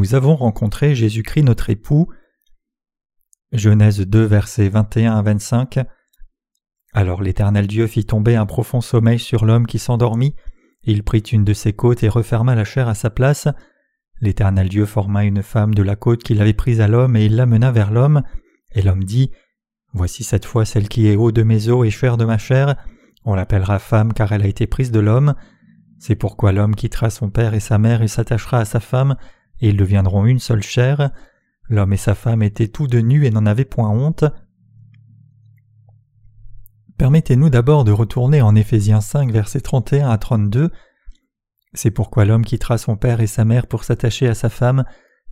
Nous 0.00 0.14
avons 0.14 0.34
rencontré 0.34 0.94
Jésus-Christ 0.94 1.42
notre 1.42 1.68
époux. 1.68 2.08
Genèse 3.52 4.00
2 4.00 4.24
versets 4.24 4.70
21 4.70 5.12
à 5.18 5.20
25. 5.20 5.80
Alors 6.94 7.20
l'Éternel 7.20 7.66
Dieu 7.66 7.86
fit 7.86 8.06
tomber 8.06 8.34
un 8.34 8.46
profond 8.46 8.80
sommeil 8.80 9.18
sur 9.18 9.44
l'homme 9.44 9.66
qui 9.66 9.78
s'endormit. 9.78 10.34
Il 10.84 11.02
prit 11.02 11.18
une 11.18 11.44
de 11.44 11.52
ses 11.52 11.74
côtes 11.74 12.02
et 12.02 12.08
referma 12.08 12.54
la 12.54 12.64
chair 12.64 12.88
à 12.88 12.94
sa 12.94 13.10
place. 13.10 13.46
L'Éternel 14.22 14.70
Dieu 14.70 14.86
forma 14.86 15.26
une 15.26 15.42
femme 15.42 15.74
de 15.74 15.82
la 15.82 15.96
côte 15.96 16.22
qu'il 16.22 16.40
avait 16.40 16.54
prise 16.54 16.80
à 16.80 16.88
l'homme 16.88 17.14
et 17.14 17.26
il 17.26 17.36
l'amena 17.36 17.70
vers 17.70 17.90
l'homme. 17.90 18.22
Et 18.72 18.80
l'homme 18.80 19.04
dit 19.04 19.30
Voici 19.92 20.24
cette 20.24 20.46
fois 20.46 20.64
celle 20.64 20.88
qui 20.88 21.08
est 21.08 21.16
haut 21.16 21.30
de 21.30 21.42
mes 21.42 21.68
os 21.68 21.86
et 21.86 21.90
chair 21.90 22.16
de 22.16 22.24
ma 22.24 22.38
chair. 22.38 22.74
On 23.26 23.34
l'appellera 23.34 23.78
femme 23.78 24.14
car 24.14 24.32
elle 24.32 24.44
a 24.44 24.48
été 24.48 24.66
prise 24.66 24.92
de 24.92 25.00
l'homme. 25.00 25.34
C'est 25.98 26.16
pourquoi 26.16 26.52
l'homme 26.52 26.74
quittera 26.74 27.10
son 27.10 27.28
père 27.28 27.52
et 27.52 27.60
sa 27.60 27.76
mère 27.76 28.00
et 28.00 28.08
s'attachera 28.08 28.60
à 28.60 28.64
sa 28.64 28.80
femme, 28.80 29.16
et 29.60 29.68
ils 29.68 29.76
deviendront 29.76 30.26
une 30.26 30.38
seule 30.38 30.62
chair. 30.62 31.10
L'homme 31.68 31.92
et 31.92 31.98
sa 31.98 32.14
femme 32.14 32.42
étaient 32.42 32.68
tous 32.68 32.86
de 32.86 33.00
nus 33.00 33.26
et 33.26 33.30
n'en 33.30 33.46
avaient 33.46 33.64
point 33.64 33.88
honte. 33.88 34.24
Permettez-nous 36.98 37.48
d'abord 37.48 37.84
de 37.84 37.92
retourner 37.92 38.42
en 38.42 38.54
Éphésiens 38.54 39.00
5 39.00 39.30
versets 39.30 39.60
31 39.60 40.10
à 40.10 40.18
32. 40.18 40.70
C'est 41.72 41.90
pourquoi 41.90 42.24
l'homme 42.24 42.44
quittera 42.44 42.78
son 42.78 42.96
père 42.96 43.20
et 43.20 43.26
sa 43.26 43.44
mère 43.44 43.66
pour 43.66 43.84
s'attacher 43.84 44.26
à 44.26 44.34
sa 44.34 44.50
femme, 44.50 44.84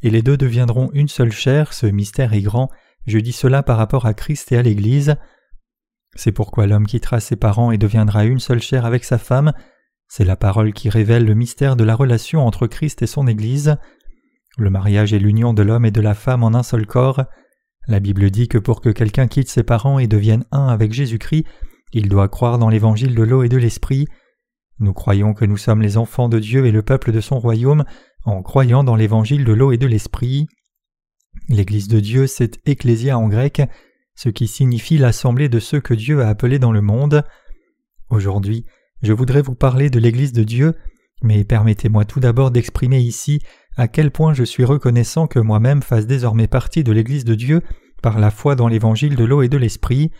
et 0.02 0.10
les 0.10 0.23
deux 0.23 0.37
deviendront 0.37 0.90
une 0.92 1.09
seule 1.09 1.32
chair, 1.32 1.73
ce 1.73 1.87
mystère 1.87 2.32
est 2.32 2.42
grand, 2.42 2.70
je 3.07 3.18
dis 3.18 3.32
cela 3.32 3.63
par 3.63 3.76
rapport 3.76 4.07
à 4.07 4.15
Christ 4.15 4.52
et 4.52 4.57
à 4.57 4.63
l'Église. 4.63 5.16
C'est 6.15 6.32
pourquoi 6.32 6.66
l'homme 6.66 6.87
quittera 6.87 7.20
ses 7.20 7.37
parents 7.37 7.73
et 7.73 7.79
deviendra 7.79 8.24
une 8.24 8.38
seule 8.38 8.63
chair 8.63 8.87
avec 8.87 9.04
sa 9.04 9.18
femme, 9.18 9.52
c'est 10.09 10.24
la 10.24 10.37
parole 10.37 10.73
qui 10.73 10.88
révèle 10.88 11.26
le 11.26 11.35
mystère 11.35 11.76
de 11.76 11.85
la 11.85 11.95
relation 11.95 12.46
entre 12.46 12.66
Christ 12.66 13.02
et 13.02 13.07
son 13.07 13.26
Église. 13.26 13.76
Le 14.59 14.70
mariage 14.70 15.12
est 15.12 15.20
l'union 15.20 15.54
de 15.54 15.62
l'homme 15.62 15.84
et 15.84 15.92
de 15.92 16.01
la 16.01 16.14
femme 16.14 16.42
en 16.42 16.52
un 16.52 16.64
seul 16.64 16.84
corps. 16.84 17.23
La 17.87 18.01
Bible 18.01 18.28
dit 18.28 18.48
que 18.48 18.59
pour 18.59 18.80
que 18.80 18.88
quelqu'un 18.88 19.28
quitte 19.28 19.48
ses 19.48 19.62
parents 19.62 20.01
et 20.01 20.09
devienne 20.09 20.45
un 20.51 20.66
avec 20.66 20.92
Jésus-Christ, 20.92 21.45
il 21.92 22.09
doit 22.09 22.28
croire 22.28 22.59
dans 22.59 22.68
l'évangile 22.68 23.14
de 23.14 23.23
l'eau 23.23 23.45
et 23.45 23.48
de 23.48 23.56
l'esprit. 23.56 24.09
Nous 24.80 24.92
croyons 24.92 25.32
que 25.32 25.45
nous 25.45 25.56
sommes 25.56 25.80
les 25.80 25.96
enfants 25.96 26.29
de 26.29 26.40
Dieu 26.40 26.66
et 26.66 26.73
le 26.73 26.82
peuple 26.82 27.12
de 27.12 27.20
son 27.20 27.38
royaume 27.38 27.84
en 28.24 28.42
croyant 28.42 28.82
dans 28.82 28.96
l'évangile 28.96 29.45
de 29.45 29.52
l'eau 29.52 29.70
et 29.70 29.79
de 29.79 29.86
l'esprit. 29.86 30.48
L'Église 31.48 31.86
de 31.86 32.01
Dieu, 32.01 32.26
c'est 32.26 32.59
Ecclésia 32.66 33.16
en 33.16 33.29
grec, 33.29 33.62
ce 34.16 34.29
qui 34.29 34.48
signifie 34.48 34.98
l'assemblée 34.98 35.48
de 35.48 35.60
ceux 35.60 35.80
que 35.80 35.95
Dieu 35.95 36.20
a 36.23 36.29
appelés 36.29 36.59
dans 36.59 36.73
le 36.73 36.80
monde. 36.80 37.23
Aujourd'hui, 38.10 38.66
je 39.02 39.12
voudrais 39.12 39.42
vous 39.42 39.54
parler 39.54 39.88
de 39.88 40.01
l'Église 40.01 40.32
de 40.32 40.42
Dieu, 40.42 40.74
mais 41.23 41.45
permettez-moi 41.45 42.04
tout 42.04 42.18
d'abord 42.18 42.51
d'exprimer 42.51 42.98
ici 42.98 43.40
à 43.79 43.88
quel 43.88 44.10
point 44.10 44.34
je 44.34 44.43
suis 44.43 44.65
reconnaissant 44.65 45.29
que 45.29 45.38
moi-même 45.38 45.82
fasse 45.82 46.07
désormais 46.07 46.48
partie 46.48 46.84
de 46.84 46.93
l'Église 46.93 47.24
de 47.24 47.37
Dieu 47.37 47.62
par 48.02 48.18
la 48.18 48.30
foi 48.30 48.57
dans 48.57 48.68
l'Évangile 48.68 49.15
de 49.15 49.24
l'eau 49.24 49.40
et 49.40 49.48
de 49.48 49.57
l'Esprit. 49.57 50.10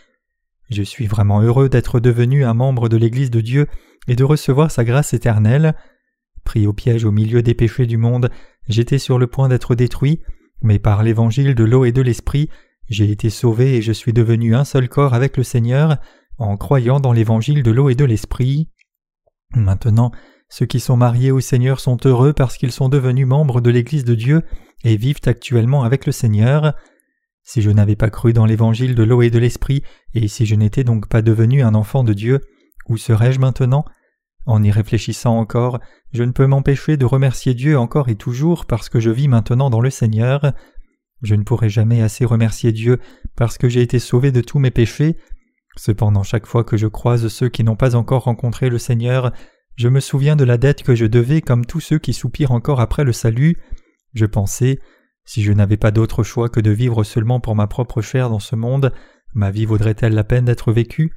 Je 0.69 0.81
suis 0.81 1.07
vraiment 1.07 1.41
heureux 1.41 1.67
d'être 1.67 1.99
devenu 1.99 2.45
un 2.45 2.53
membre 2.53 2.87
de 2.87 2.95
l'Église 2.95 3.31
de 3.31 3.41
Dieu 3.41 3.67
et 4.07 4.15
de 4.15 4.23
recevoir 4.23 4.71
sa 4.71 4.85
grâce 4.85 5.13
éternelle. 5.13 5.75
Pris 6.45 6.67
au 6.67 6.73
piège 6.73 7.03
au 7.03 7.11
milieu 7.11 7.43
des 7.43 7.53
péchés 7.53 7.85
du 7.85 7.97
monde, 7.97 8.31
j'étais 8.69 8.97
sur 8.97 9.19
le 9.19 9.27
point 9.27 9.49
d'être 9.49 9.75
détruit, 9.75 10.21
mais 10.61 10.79
par 10.79 11.03
l'Évangile 11.03 11.53
de 11.53 11.63
l'eau 11.65 11.83
et 11.83 11.91
de 11.91 12.01
l'Esprit, 12.01 12.49
j'ai 12.87 13.11
été 13.11 13.29
sauvé 13.29 13.75
et 13.75 13.81
je 13.81 13.91
suis 13.91 14.13
devenu 14.13 14.55
un 14.55 14.63
seul 14.63 14.87
corps 14.87 15.13
avec 15.13 15.35
le 15.35 15.43
Seigneur, 15.43 15.97
en 16.37 16.55
croyant 16.55 17.01
dans 17.01 17.11
l'évangile 17.11 17.61
de 17.61 17.71
l'eau 17.71 17.89
et 17.89 17.95
de 17.95 18.05
l'esprit. 18.05 18.69
Maintenant, 19.53 20.11
ceux 20.49 20.65
qui 20.65 20.79
sont 20.79 20.97
mariés 20.97 21.31
au 21.31 21.39
Seigneur 21.39 21.79
sont 21.79 21.97
heureux 22.05 22.33
parce 22.33 22.57
qu'ils 22.57 22.71
sont 22.71 22.89
devenus 22.89 23.27
membres 23.27 23.61
de 23.61 23.69
l'Église 23.69 24.05
de 24.05 24.15
Dieu 24.15 24.43
et 24.83 24.97
vivent 24.97 25.21
actuellement 25.25 25.83
avec 25.83 26.05
le 26.05 26.11
Seigneur. 26.11 26.73
Si 27.43 27.61
je 27.61 27.69
n'avais 27.69 27.95
pas 27.95 28.09
cru 28.09 28.33
dans 28.33 28.45
l'évangile 28.45 28.95
de 28.95 29.03
l'eau 29.03 29.21
et 29.21 29.29
de 29.29 29.39
l'esprit, 29.39 29.83
et 30.13 30.27
si 30.27 30.45
je 30.45 30.55
n'étais 30.55 30.83
donc 30.83 31.07
pas 31.07 31.21
devenu 31.21 31.61
un 31.61 31.75
enfant 31.75 32.03
de 32.03 32.13
Dieu, 32.13 32.41
où 32.87 32.97
serais-je 32.97 33.39
maintenant? 33.39 33.85
En 34.45 34.63
y 34.63 34.71
réfléchissant 34.71 35.37
encore, 35.37 35.79
je 36.11 36.23
ne 36.23 36.31
peux 36.31 36.47
m'empêcher 36.47 36.97
de 36.97 37.05
remercier 37.05 37.53
Dieu 37.53 37.77
encore 37.77 38.09
et 38.09 38.15
toujours 38.15 38.65
parce 38.65 38.89
que 38.89 38.99
je 38.99 39.11
vis 39.11 39.27
maintenant 39.27 39.69
dans 39.69 39.81
le 39.81 39.89
Seigneur. 39.89 40.53
Je 41.21 41.35
ne 41.35 41.43
pourrai 41.43 41.69
jamais 41.69 42.01
assez 42.01 42.25
remercier 42.25 42.71
Dieu 42.71 42.99
parce 43.35 43.57
que 43.57 43.69
j'ai 43.69 43.81
été 43.81 43.99
sauvé 43.99 44.31
de 44.31 44.41
tous 44.41 44.57
mes 44.57 44.71
péchés, 44.71 45.17
Cependant 45.79 46.23
chaque 46.23 46.45
fois 46.45 46.65
que 46.65 46.75
je 46.75 46.87
croise 46.87 47.29
ceux 47.29 47.47
qui 47.47 47.63
n'ont 47.63 47.77
pas 47.77 47.95
encore 47.95 48.23
rencontré 48.23 48.69
le 48.69 48.77
Seigneur, 48.77 49.31
je 49.79 49.87
me 49.87 50.01
souviens 50.01 50.35
de 50.35 50.43
la 50.43 50.57
dette 50.57 50.83
que 50.83 50.93
je 50.93 51.05
devais 51.05 51.39
comme 51.39 51.65
tous 51.65 51.79
ceux 51.79 51.99
qui 51.99 52.11
soupirent 52.11 52.51
encore 52.51 52.81
après 52.81 53.05
le 53.05 53.13
salut. 53.13 53.55
Je 54.13 54.25
pensais, 54.25 54.77
si 55.23 55.41
je 55.41 55.53
n'avais 55.53 55.77
pas 55.77 55.91
d'autre 55.91 56.21
choix 56.21 56.49
que 56.49 56.59
de 56.59 56.69
vivre 56.69 57.05
seulement 57.05 57.39
pour 57.39 57.55
ma 57.55 57.65
propre 57.65 58.01
chair 58.01 58.29
dans 58.29 58.41
ce 58.41 58.57
monde, 58.57 58.91
ma 59.33 59.51
vie 59.51 59.65
vaudrait-elle 59.65 60.13
la 60.13 60.25
peine 60.25 60.43
d'être 60.43 60.73
vécue? 60.73 61.13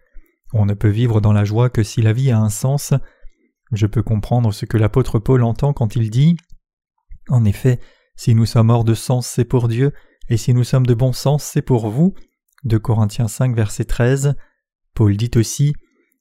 On 0.52 0.64
ne 0.64 0.74
peut 0.74 0.90
vivre 0.90 1.20
dans 1.20 1.32
la 1.32 1.44
joie 1.44 1.70
que 1.70 1.82
si 1.82 2.02
la 2.02 2.12
vie 2.12 2.30
a 2.30 2.38
un 2.38 2.50
sens. 2.50 2.94
Je 3.72 3.86
peux 3.88 4.04
comprendre 4.04 4.52
ce 4.52 4.64
que 4.64 4.76
l'apôtre 4.76 5.18
Paul 5.18 5.42
entend 5.42 5.72
quand 5.72 5.96
il 5.96 6.08
dit 6.08 6.36
En 7.30 7.44
effet, 7.44 7.80
si 8.14 8.32
nous 8.32 8.46
sommes 8.46 8.70
hors 8.70 8.84
de 8.84 8.94
sens, 8.94 9.26
c'est 9.26 9.44
pour 9.44 9.66
Dieu, 9.66 9.92
et 10.28 10.36
si 10.36 10.54
nous 10.54 10.62
sommes 10.62 10.86
de 10.86 10.94
bon 10.94 11.12
sens, 11.12 11.42
c'est 11.42 11.62
pour 11.62 11.88
vous. 11.88 12.14
De 12.62 12.78
Corinthiens 12.78 13.26
5, 13.26 13.56
verset 13.56 13.86
13. 13.86 14.36
Paul 14.94 15.16
dit 15.16 15.32
aussi 15.34 15.72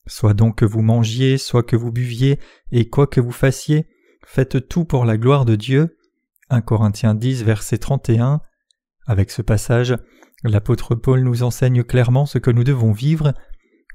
Soit 0.07 0.33
donc 0.33 0.57
que 0.57 0.65
vous 0.65 0.81
mangiez, 0.81 1.37
soit 1.37 1.63
que 1.63 1.75
vous 1.75 1.91
buviez, 1.91 2.39
et 2.71 2.89
quoi 2.89 3.07
que 3.07 3.21
vous 3.21 3.31
fassiez, 3.31 3.87
faites 4.25 4.67
tout 4.67 4.85
pour 4.85 5.05
la 5.05 5.17
gloire 5.17 5.45
de 5.45 5.55
Dieu. 5.55 5.97
1 6.49 6.61
Corinthiens 6.61 7.15
10, 7.15 7.43
verset 7.43 7.77
31. 7.77 8.41
Avec 9.07 9.31
ce 9.31 9.41
passage, 9.41 9.95
l'apôtre 10.43 10.95
Paul 10.95 11.21
nous 11.21 11.43
enseigne 11.43 11.83
clairement 11.83 12.25
ce 12.25 12.37
que 12.39 12.51
nous 12.51 12.63
devons 12.63 12.91
vivre. 12.91 13.33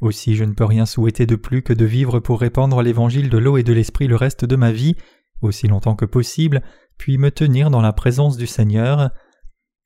Aussi 0.00 0.36
je 0.36 0.44
ne 0.44 0.52
peux 0.52 0.64
rien 0.64 0.86
souhaiter 0.86 1.26
de 1.26 1.36
plus 1.36 1.62
que 1.62 1.72
de 1.72 1.84
vivre 1.84 2.20
pour 2.20 2.40
répandre 2.40 2.82
l'évangile 2.82 3.30
de 3.30 3.38
l'eau 3.38 3.56
et 3.56 3.62
de 3.62 3.72
l'esprit 3.72 4.06
le 4.06 4.16
reste 4.16 4.44
de 4.44 4.56
ma 4.56 4.72
vie, 4.72 4.96
aussi 5.42 5.68
longtemps 5.68 5.96
que 5.96 6.04
possible, 6.04 6.62
puis 6.98 7.18
me 7.18 7.30
tenir 7.30 7.70
dans 7.70 7.82
la 7.82 7.92
présence 7.92 8.36
du 8.36 8.46
Seigneur. 8.46 9.10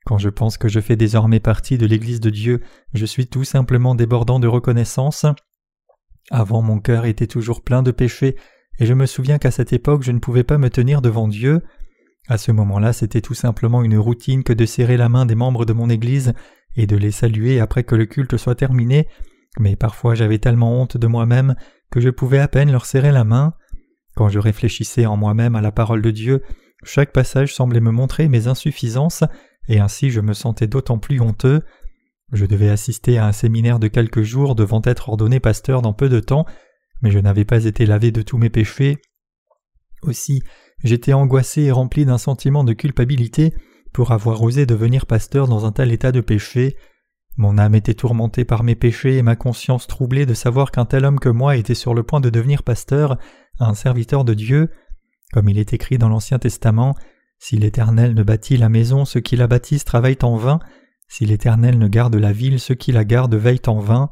Quand 0.06 0.18
je 0.18 0.28
pense 0.28 0.58
que 0.58 0.68
je 0.68 0.80
fais 0.80 0.96
désormais 0.96 1.40
partie 1.40 1.78
de 1.78 1.86
l'Église 1.86 2.20
de 2.20 2.30
Dieu, 2.30 2.62
je 2.94 3.06
suis 3.06 3.26
tout 3.26 3.44
simplement 3.44 3.94
débordant 3.94 4.40
de 4.40 4.48
reconnaissance. 4.48 5.26
Avant 6.30 6.62
mon 6.62 6.78
cœur 6.78 7.04
était 7.04 7.26
toujours 7.26 7.62
plein 7.62 7.82
de 7.82 7.90
péchés, 7.90 8.36
et 8.78 8.86
je 8.86 8.94
me 8.94 9.06
souviens 9.06 9.38
qu'à 9.38 9.50
cette 9.50 9.72
époque 9.72 10.02
je 10.02 10.12
ne 10.12 10.20
pouvais 10.20 10.44
pas 10.44 10.58
me 10.58 10.70
tenir 10.70 11.02
devant 11.02 11.28
Dieu. 11.28 11.62
À 12.28 12.38
ce 12.38 12.52
moment-là, 12.52 12.92
c'était 12.92 13.20
tout 13.20 13.34
simplement 13.34 13.82
une 13.82 13.98
routine 13.98 14.44
que 14.44 14.52
de 14.52 14.64
serrer 14.64 14.96
la 14.96 15.08
main 15.08 15.26
des 15.26 15.34
membres 15.34 15.64
de 15.64 15.72
mon 15.72 15.90
Église 15.90 16.32
et 16.76 16.86
de 16.86 16.96
les 16.96 17.10
saluer 17.10 17.60
après 17.60 17.82
que 17.82 17.96
le 17.96 18.06
culte 18.06 18.36
soit 18.36 18.54
terminé, 18.54 19.08
mais 19.58 19.74
parfois 19.74 20.14
j'avais 20.14 20.38
tellement 20.38 20.80
honte 20.80 20.96
de 20.96 21.06
moi-même 21.06 21.56
que 21.90 22.00
je 22.00 22.10
pouvais 22.10 22.38
à 22.38 22.48
peine 22.48 22.70
leur 22.70 22.86
serrer 22.86 23.10
la 23.10 23.24
main. 23.24 23.54
Quand 24.14 24.28
je 24.28 24.38
réfléchissais 24.38 25.06
en 25.06 25.16
moi-même 25.16 25.56
à 25.56 25.60
la 25.60 25.72
parole 25.72 26.02
de 26.02 26.10
Dieu, 26.10 26.42
chaque 26.84 27.12
passage 27.12 27.54
semblait 27.54 27.80
me 27.80 27.90
montrer 27.90 28.28
mes 28.28 28.46
insuffisances 28.46 29.24
et 29.68 29.80
ainsi 29.80 30.10
je 30.10 30.20
me 30.20 30.32
sentais 30.32 30.66
d'autant 30.66 30.98
plus 30.98 31.20
honteux. 31.20 31.62
Je 32.32 32.46
devais 32.46 32.68
assister 32.68 33.18
à 33.18 33.26
un 33.26 33.32
séminaire 33.32 33.78
de 33.78 33.88
quelques 33.88 34.22
jours 34.22 34.54
devant 34.54 34.82
être 34.84 35.08
ordonné 35.08 35.40
pasteur 35.40 35.82
dans 35.82 35.92
peu 35.92 36.08
de 36.08 36.20
temps, 36.20 36.46
mais 37.02 37.10
je 37.10 37.18
n'avais 37.18 37.44
pas 37.44 37.64
été 37.64 37.86
lavé 37.86 38.12
de 38.12 38.22
tous 38.22 38.38
mes 38.38 38.50
péchés. 38.50 38.98
Aussi, 40.02 40.42
j'étais 40.84 41.12
angoissé 41.12 41.62
et 41.62 41.72
rempli 41.72 42.04
d'un 42.04 42.18
sentiment 42.18 42.64
de 42.64 42.72
culpabilité 42.72 43.52
pour 43.92 44.12
avoir 44.12 44.42
osé 44.42 44.66
devenir 44.66 45.06
pasteur 45.06 45.48
dans 45.48 45.66
un 45.66 45.72
tel 45.72 45.92
état 45.92 46.12
de 46.12 46.20
péché. 46.20 46.76
Mon 47.36 47.58
âme 47.58 47.74
était 47.74 47.94
tourmentée 47.94 48.44
par 48.44 48.62
mes 48.62 48.76
péchés 48.76 49.16
et 49.16 49.22
ma 49.22 49.36
conscience 49.36 49.86
troublée 49.86 50.26
de 50.26 50.34
savoir 50.34 50.70
qu'un 50.70 50.84
tel 50.84 51.04
homme 51.04 51.18
que 51.18 51.28
moi 51.28 51.56
était 51.56 51.74
sur 51.74 51.94
le 51.94 52.02
point 52.02 52.20
de 52.20 52.30
devenir 52.30 52.62
pasteur, 52.62 53.18
un 53.58 53.74
serviteur 53.74 54.24
de 54.24 54.34
Dieu. 54.34 54.70
Comme 55.32 55.48
il 55.48 55.58
est 55.58 55.72
écrit 55.72 55.98
dans 55.98 56.08
l'Ancien 56.08 56.38
Testament, 56.38 56.94
si 57.38 57.56
l'Éternel 57.56 58.14
ne 58.14 58.22
bâtit 58.22 58.56
la 58.56 58.68
maison, 58.68 59.04
ceux 59.04 59.20
qui 59.20 59.36
la 59.36 59.46
bâtissent 59.46 59.84
travaillent 59.84 60.18
en 60.22 60.36
vain. 60.36 60.60
Si 61.10 61.26
l'Éternel 61.26 61.76
ne 61.76 61.88
garde 61.88 62.14
la 62.14 62.30
ville, 62.30 62.60
ceux 62.60 62.76
qui 62.76 62.92
la 62.92 63.04
gardent 63.04 63.34
veillent 63.34 63.60
en 63.66 63.80
vain. 63.80 64.10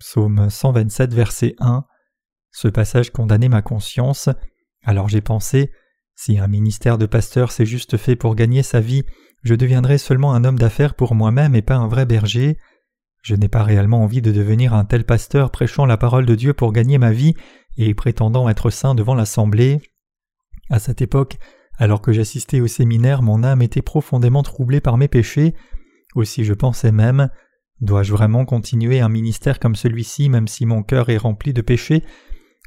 Psaume 0.00 0.50
127, 0.50 1.14
verset 1.14 1.54
1. 1.60 1.84
Ce 2.50 2.66
passage 2.66 3.10
condamnait 3.10 3.48
ma 3.48 3.62
conscience. 3.62 4.28
Alors 4.84 5.08
j'ai 5.08 5.20
pensé, 5.20 5.70
si 6.16 6.40
un 6.40 6.48
ministère 6.48 6.98
de 6.98 7.06
pasteur 7.06 7.52
s'est 7.52 7.66
juste 7.66 7.96
fait 7.96 8.16
pour 8.16 8.34
gagner 8.34 8.64
sa 8.64 8.80
vie, 8.80 9.04
je 9.44 9.54
deviendrai 9.54 9.96
seulement 9.96 10.34
un 10.34 10.42
homme 10.42 10.58
d'affaires 10.58 10.94
pour 10.94 11.14
moi-même 11.14 11.54
et 11.54 11.62
pas 11.62 11.76
un 11.76 11.86
vrai 11.86 12.04
berger. 12.04 12.58
Je 13.22 13.36
n'ai 13.36 13.48
pas 13.48 13.62
réellement 13.62 14.02
envie 14.02 14.20
de 14.20 14.32
devenir 14.32 14.74
un 14.74 14.84
tel 14.84 15.04
pasteur 15.04 15.52
prêchant 15.52 15.86
la 15.86 15.96
parole 15.96 16.26
de 16.26 16.34
Dieu 16.34 16.52
pour 16.52 16.72
gagner 16.72 16.98
ma 16.98 17.12
vie 17.12 17.34
et 17.76 17.94
prétendant 17.94 18.48
être 18.48 18.70
saint 18.70 18.96
devant 18.96 19.14
l'assemblée. 19.14 19.80
À 20.68 20.80
cette 20.80 21.00
époque, 21.00 21.38
alors 21.76 22.02
que 22.02 22.12
j'assistais 22.12 22.60
au 22.60 22.66
séminaire, 22.66 23.22
mon 23.22 23.44
âme 23.44 23.62
était 23.62 23.82
profondément 23.82 24.42
troublée 24.42 24.80
par 24.80 24.96
mes 24.96 25.06
péchés. 25.06 25.54
Aussi 26.14 26.44
je 26.44 26.54
pensais 26.54 26.92
même 26.92 27.30
Dois-je 27.80 28.12
vraiment 28.12 28.44
continuer 28.44 29.00
un 29.00 29.08
ministère 29.08 29.60
comme 29.60 29.76
celui-ci 29.76 30.28
même 30.28 30.48
si 30.48 30.66
mon 30.66 30.82
cœur 30.82 31.10
est 31.10 31.16
rempli 31.16 31.52
de 31.52 31.62
péchés? 31.62 32.02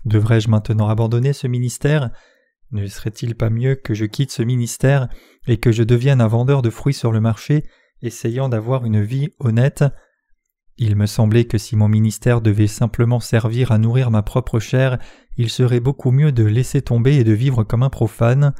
Devrais-je 0.06 0.50
maintenant 0.50 0.88
abandonner 0.88 1.34
ce 1.34 1.48
ministère? 1.48 2.12
Ne 2.72 2.88
serait-il 2.88 3.36
pas 3.36 3.50
mieux 3.50 3.76
que 3.76 3.94
je 3.94 4.06
quitte 4.06 4.32
ce 4.32 4.42
ministère 4.42 5.10
et 5.48 5.58
que 5.58 5.72
je 5.72 5.84
devienne 5.84 6.22
un 6.22 6.28
vendeur 6.28 6.62
de 6.62 6.70
fruits 6.70 6.94
sur 6.94 7.12
le 7.12 7.20
marché, 7.20 7.66
essayant 8.02 8.48
d'avoir 8.48 8.86
une 8.86 9.02
vie 9.02 9.30
honnête? 9.40 9.84
Il 10.78 10.96
me 10.96 11.06
semblait 11.06 11.46
que 11.46 11.58
si 11.58 11.76
mon 11.76 11.90
ministère 11.90 12.42
devait 12.42 12.68
simplement 12.68 13.20
servir 13.20 13.74
à 13.74 13.78
nourrir 13.78 14.10
ma 14.10 14.24
propre 14.24 14.60
chair, 14.60 14.98
il 15.38 15.50
serait 15.50 15.82
beaucoup 15.82 16.12
mieux 16.12 16.32
de 16.32 16.46
laisser 16.46 16.82
tomber 16.82 17.18
et 17.18 17.24
de 17.26 17.34
vivre 17.34 17.66
comme 17.66 17.84
un 17.84 17.90
profane. 17.90 18.54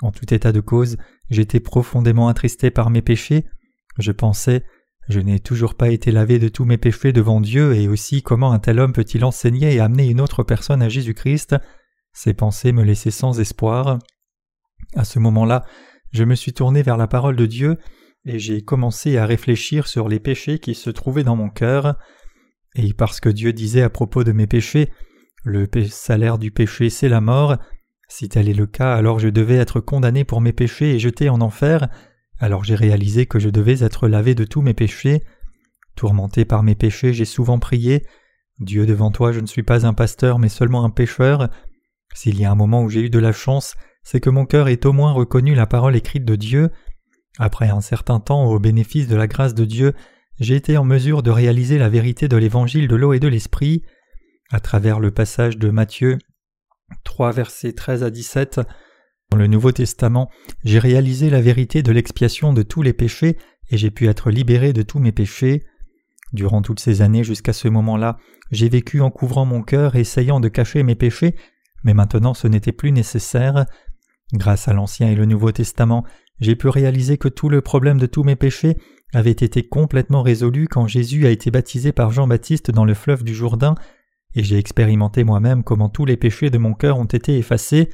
En 0.00 0.10
tout 0.10 0.32
état 0.32 0.50
de 0.50 0.60
cause, 0.60 0.96
j'étais 1.28 1.60
profondément 1.60 2.28
attristé 2.28 2.70
par 2.70 2.88
mes 2.88 3.02
péchés. 3.02 3.44
Je 3.98 4.12
pensais 4.12 4.64
je 5.08 5.20
n'ai 5.20 5.38
toujours 5.38 5.74
pas 5.74 5.90
été 5.90 6.10
lavé 6.10 6.38
de 6.38 6.48
tous 6.48 6.64
mes 6.64 6.78
péchés 6.78 7.12
devant 7.12 7.40
Dieu, 7.40 7.74
et 7.74 7.88
aussi 7.88 8.22
comment 8.22 8.52
un 8.52 8.58
tel 8.58 8.80
homme 8.80 8.92
peut-il 8.92 9.24
enseigner 9.24 9.74
et 9.74 9.80
amener 9.80 10.08
une 10.08 10.20
autre 10.20 10.42
personne 10.42 10.82
à 10.82 10.88
Jésus-Christ? 10.88 11.56
Ces 12.12 12.32
pensées 12.32 12.72
me 12.72 12.84
laissaient 12.84 13.10
sans 13.10 13.38
espoir. 13.38 13.98
À 14.94 15.04
ce 15.04 15.18
moment-là, 15.18 15.64
je 16.12 16.24
me 16.24 16.34
suis 16.34 16.54
tourné 16.54 16.82
vers 16.82 16.96
la 16.96 17.06
parole 17.06 17.36
de 17.36 17.46
Dieu, 17.46 17.78
et 18.24 18.38
j'ai 18.38 18.62
commencé 18.62 19.18
à 19.18 19.26
réfléchir 19.26 19.86
sur 19.86 20.08
les 20.08 20.20
péchés 20.20 20.58
qui 20.58 20.74
se 20.74 20.88
trouvaient 20.88 21.24
dans 21.24 21.36
mon 21.36 21.50
cœur. 21.50 21.98
Et 22.74 22.94
parce 22.94 23.20
que 23.20 23.28
Dieu 23.28 23.52
disait 23.52 23.82
à 23.82 23.90
propos 23.90 24.24
de 24.24 24.32
mes 24.32 24.46
péchés, 24.46 24.90
le 25.44 25.68
salaire 25.90 26.38
du 26.38 26.50
péché 26.50 26.88
c'est 26.88 27.10
la 27.10 27.20
mort, 27.20 27.58
si 28.08 28.30
tel 28.30 28.48
est 28.48 28.54
le 28.54 28.66
cas, 28.66 28.94
alors 28.94 29.18
je 29.18 29.28
devais 29.28 29.56
être 29.56 29.80
condamné 29.80 30.24
pour 30.24 30.40
mes 30.40 30.54
péchés 30.54 30.94
et 30.94 30.98
jeté 30.98 31.28
en 31.28 31.42
enfer, 31.42 31.88
alors 32.44 32.62
j'ai 32.62 32.74
réalisé 32.74 33.24
que 33.24 33.38
je 33.38 33.48
devais 33.48 33.82
être 33.82 34.06
lavé 34.06 34.34
de 34.34 34.44
tous 34.44 34.60
mes 34.60 34.74
péchés. 34.74 35.22
Tourmenté 35.96 36.44
par 36.44 36.62
mes 36.62 36.74
péchés, 36.74 37.14
j'ai 37.14 37.24
souvent 37.24 37.58
prié 37.58 38.04
Dieu 38.58 38.84
devant 38.84 39.10
toi, 39.10 39.32
je 39.32 39.40
ne 39.40 39.46
suis 39.46 39.62
pas 39.62 39.86
un 39.86 39.94
pasteur, 39.94 40.38
mais 40.38 40.50
seulement 40.50 40.84
un 40.84 40.90
pécheur. 40.90 41.48
S'il 42.14 42.38
y 42.38 42.44
a 42.44 42.50
un 42.50 42.54
moment 42.54 42.82
où 42.82 42.90
j'ai 42.90 43.00
eu 43.00 43.08
de 43.08 43.18
la 43.18 43.32
chance, 43.32 43.76
c'est 44.02 44.20
que 44.20 44.28
mon 44.28 44.44
cœur 44.44 44.68
ait 44.68 44.84
au 44.84 44.92
moins 44.92 45.12
reconnu 45.12 45.54
la 45.54 45.66
parole 45.66 45.96
écrite 45.96 46.26
de 46.26 46.36
Dieu. 46.36 46.70
Après 47.38 47.70
un 47.70 47.80
certain 47.80 48.20
temps, 48.20 48.44
au 48.44 48.58
bénéfice 48.58 49.08
de 49.08 49.16
la 49.16 49.26
grâce 49.26 49.54
de 49.54 49.64
Dieu, 49.64 49.94
j'ai 50.38 50.54
été 50.54 50.76
en 50.76 50.84
mesure 50.84 51.22
de 51.22 51.30
réaliser 51.30 51.78
la 51.78 51.88
vérité 51.88 52.28
de 52.28 52.36
l'évangile 52.36 52.88
de 52.88 52.96
l'eau 52.96 53.14
et 53.14 53.20
de 53.20 53.28
l'esprit. 53.28 53.82
À 54.50 54.60
travers 54.60 55.00
le 55.00 55.10
passage 55.10 55.56
de 55.56 55.70
Matthieu 55.70 56.18
3 57.04 57.32
versets 57.32 57.72
13 57.72 58.04
à 58.04 58.10
17, 58.10 58.60
dans 59.34 59.40
le 59.40 59.48
Nouveau 59.48 59.72
Testament, 59.72 60.30
j'ai 60.62 60.78
réalisé 60.78 61.28
la 61.28 61.40
vérité 61.40 61.82
de 61.82 61.90
l'expiation 61.90 62.52
de 62.52 62.62
tous 62.62 62.82
les 62.82 62.92
péchés 62.92 63.36
et 63.68 63.76
j'ai 63.76 63.90
pu 63.90 64.06
être 64.06 64.30
libéré 64.30 64.72
de 64.72 64.82
tous 64.82 65.00
mes 65.00 65.10
péchés. 65.10 65.64
Durant 66.32 66.62
toutes 66.62 66.78
ces 66.78 67.02
années 67.02 67.24
jusqu'à 67.24 67.52
ce 67.52 67.66
moment-là, 67.66 68.16
j'ai 68.52 68.68
vécu 68.68 69.00
en 69.00 69.10
couvrant 69.10 69.44
mon 69.44 69.62
cœur, 69.62 69.96
essayant 69.96 70.38
de 70.38 70.46
cacher 70.46 70.84
mes 70.84 70.94
péchés, 70.94 71.34
mais 71.82 71.94
maintenant 71.94 72.32
ce 72.32 72.46
n'était 72.46 72.70
plus 72.70 72.92
nécessaire. 72.92 73.66
Grâce 74.32 74.68
à 74.68 74.72
l'Ancien 74.72 75.08
et 75.08 75.16
le 75.16 75.24
Nouveau 75.24 75.50
Testament, 75.50 76.04
j'ai 76.38 76.54
pu 76.54 76.68
réaliser 76.68 77.18
que 77.18 77.26
tout 77.26 77.48
le 77.48 77.60
problème 77.60 77.98
de 77.98 78.06
tous 78.06 78.22
mes 78.22 78.36
péchés 78.36 78.76
avait 79.14 79.32
été 79.32 79.66
complètement 79.66 80.22
résolu 80.22 80.68
quand 80.68 80.86
Jésus 80.86 81.26
a 81.26 81.30
été 81.30 81.50
baptisé 81.50 81.90
par 81.90 82.12
Jean-Baptiste 82.12 82.70
dans 82.70 82.84
le 82.84 82.94
fleuve 82.94 83.24
du 83.24 83.34
Jourdain, 83.34 83.74
et 84.36 84.44
j'ai 84.44 84.58
expérimenté 84.58 85.24
moi-même 85.24 85.64
comment 85.64 85.88
tous 85.88 86.04
les 86.04 86.16
péchés 86.16 86.50
de 86.50 86.58
mon 86.58 86.74
cœur 86.74 86.98
ont 86.98 87.04
été 87.04 87.36
effacés. 87.36 87.88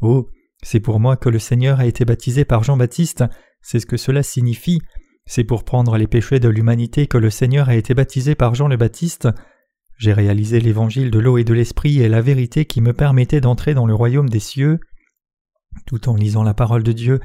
Oh, 0.00 0.30
c'est 0.62 0.80
pour 0.80 1.00
moi 1.00 1.16
que 1.16 1.28
le 1.28 1.38
Seigneur 1.38 1.80
a 1.80 1.86
été 1.86 2.04
baptisé 2.04 2.44
par 2.44 2.62
Jean-Baptiste, 2.62 3.24
c'est 3.60 3.80
ce 3.80 3.86
que 3.86 3.96
cela 3.96 4.22
signifie. 4.22 4.80
C'est 5.26 5.44
pour 5.44 5.64
prendre 5.64 5.96
les 5.96 6.06
péchés 6.06 6.40
de 6.40 6.48
l'humanité 6.48 7.06
que 7.06 7.18
le 7.18 7.30
Seigneur 7.30 7.68
a 7.68 7.76
été 7.76 7.94
baptisé 7.94 8.34
par 8.34 8.54
Jean 8.54 8.68
le 8.68 8.76
Baptiste. 8.76 9.28
J'ai 9.98 10.12
réalisé 10.12 10.60
l'évangile 10.60 11.10
de 11.10 11.18
l'eau 11.18 11.38
et 11.38 11.44
de 11.44 11.54
l'esprit 11.54 12.00
et 12.00 12.08
la 12.08 12.20
vérité 12.20 12.64
qui 12.64 12.80
me 12.80 12.92
permettait 12.92 13.40
d'entrer 13.40 13.74
dans 13.74 13.86
le 13.86 13.94
royaume 13.94 14.28
des 14.28 14.40
cieux. 14.40 14.80
Tout 15.86 16.08
en 16.08 16.16
lisant 16.16 16.42
la 16.42 16.54
parole 16.54 16.82
de 16.82 16.92
Dieu, 16.92 17.20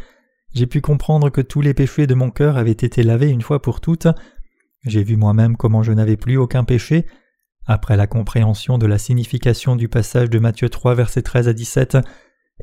j'ai 0.54 0.68
pu 0.68 0.80
comprendre 0.82 1.30
que 1.30 1.42
tous 1.42 1.62
les 1.62 1.74
péchés 1.74 2.08
de 2.08 2.14
mon 2.14 2.30
cœur 2.30 2.58
avaient 2.58 2.72
été 2.72 3.04
lavés 3.04 3.30
une 3.30 3.42
fois 3.42 3.62
pour 3.62 3.82
toutes. 3.82 4.08
J'ai 4.86 5.04
vu 5.04 5.16
moi-même 5.16 5.58
comment 5.58 5.84
je 5.84 5.92
n'avais 5.92 6.18
plus 6.18 6.38
aucun 6.38 6.64
péché. 6.64 7.06
Après 7.66 7.98
la 7.98 8.08
compréhension 8.08 8.78
de 8.78 8.86
la 8.86 8.98
signification 8.98 9.76
du 9.76 9.90
passage 9.90 10.30
de 10.30 10.40
Matthieu 10.40 10.70
3 10.70 10.96
versets 10.96 11.24
13 11.24 11.50
à 11.50 11.54
17, 11.54 11.98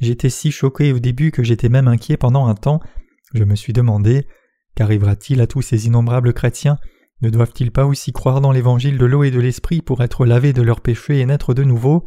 J'étais 0.00 0.31
si 0.31 0.50
choqué 0.50 0.93
au 0.93 0.99
début 0.99 1.31
que 1.31 1.43
j'étais 1.43 1.69
même 1.69 1.88
inquiet 1.88 2.17
pendant 2.17 2.46
un 2.46 2.55
temps. 2.55 2.81
Je 3.32 3.44
me 3.44 3.55
suis 3.55 3.73
demandé 3.73 4.26
qu'arrivera-t-il 4.75 5.41
à 5.41 5.46
tous 5.46 5.62
ces 5.62 5.87
innombrables 5.87 6.32
chrétiens? 6.32 6.79
Ne 7.23 7.31
doivent-ils 7.31 7.70
pas 7.70 7.87
aussi 7.87 8.12
croire 8.12 8.41
dans 8.41 8.52
l'évangile 8.52 8.99
de 8.99 9.06
l'eau 9.06 9.23
et 9.23 9.31
de 9.31 9.41
l'esprit 9.41 9.82
pour 9.82 10.02
être 10.02 10.26
lavés 10.26 10.52
de 10.52 10.62
leurs 10.62 10.81
péchés 10.81 11.20
et 11.20 11.26
naître 11.26 11.55
de 11.55 11.62
nouveau? 11.62 12.05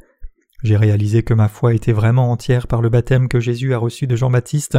J'ai 0.64 0.76
réalisé 0.76 1.24
que 1.24 1.34
ma 1.34 1.48
foi 1.48 1.74
était 1.74 1.94
vraiment 1.94 2.32
entière 2.32 2.68
par 2.68 2.82
le 2.82 2.90
baptême 2.90 3.30
que 3.30 3.40
Jésus 3.40 3.74
a 3.74 3.78
reçu 3.78 4.08
de 4.08 4.16
Jean-Baptiste 4.16 4.78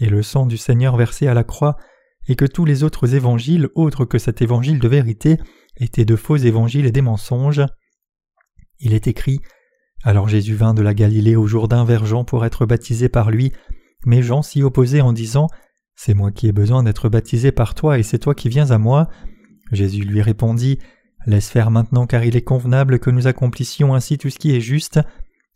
et 0.00 0.08
le 0.08 0.22
sang 0.22 0.46
du 0.46 0.56
Seigneur 0.56 0.96
versé 0.96 1.26
à 1.26 1.34
la 1.34 1.44
croix, 1.44 1.76
et 2.28 2.36
que 2.36 2.44
tous 2.44 2.64
les 2.64 2.84
autres 2.84 3.14
évangiles 3.14 3.68
autres 3.74 4.04
que 4.04 4.18
cet 4.18 4.42
évangile 4.42 4.78
de 4.78 4.88
vérité 4.88 5.38
étaient 5.76 6.04
de 6.04 6.16
faux 6.16 6.36
évangiles 6.36 6.86
et 6.86 6.92
des 6.92 7.02
mensonges. 7.02 7.62
Il 8.78 8.94
est 8.94 9.06
écrit 9.06 9.40
alors 10.04 10.28
Jésus 10.28 10.54
vint 10.54 10.74
de 10.74 10.82
la 10.82 10.94
Galilée 10.94 11.36
au 11.36 11.46
Jourdain 11.46 11.84
vers 11.84 12.06
Jean 12.06 12.24
pour 12.24 12.44
être 12.44 12.66
baptisé 12.66 13.08
par 13.08 13.30
lui, 13.30 13.52
mais 14.04 14.22
Jean 14.22 14.42
s'y 14.42 14.62
opposait 14.62 15.00
en 15.00 15.12
disant 15.12 15.48
C'est 15.94 16.14
moi 16.14 16.32
qui 16.32 16.48
ai 16.48 16.52
besoin 16.52 16.82
d'être 16.82 17.08
baptisé 17.08 17.52
par 17.52 17.74
toi 17.74 17.98
et 17.98 18.02
c'est 18.02 18.18
toi 18.18 18.34
qui 18.34 18.48
viens 18.48 18.70
à 18.70 18.78
moi. 18.78 19.08
Jésus 19.70 20.02
lui 20.02 20.22
répondit 20.22 20.78
Laisse 21.26 21.50
faire 21.50 21.70
maintenant 21.70 22.06
car 22.06 22.24
il 22.24 22.36
est 22.36 22.42
convenable 22.42 22.98
que 22.98 23.10
nous 23.10 23.28
accomplissions 23.28 23.94
ainsi 23.94 24.18
tout 24.18 24.28
ce 24.28 24.38
qui 24.38 24.56
est 24.56 24.60
juste. 24.60 25.00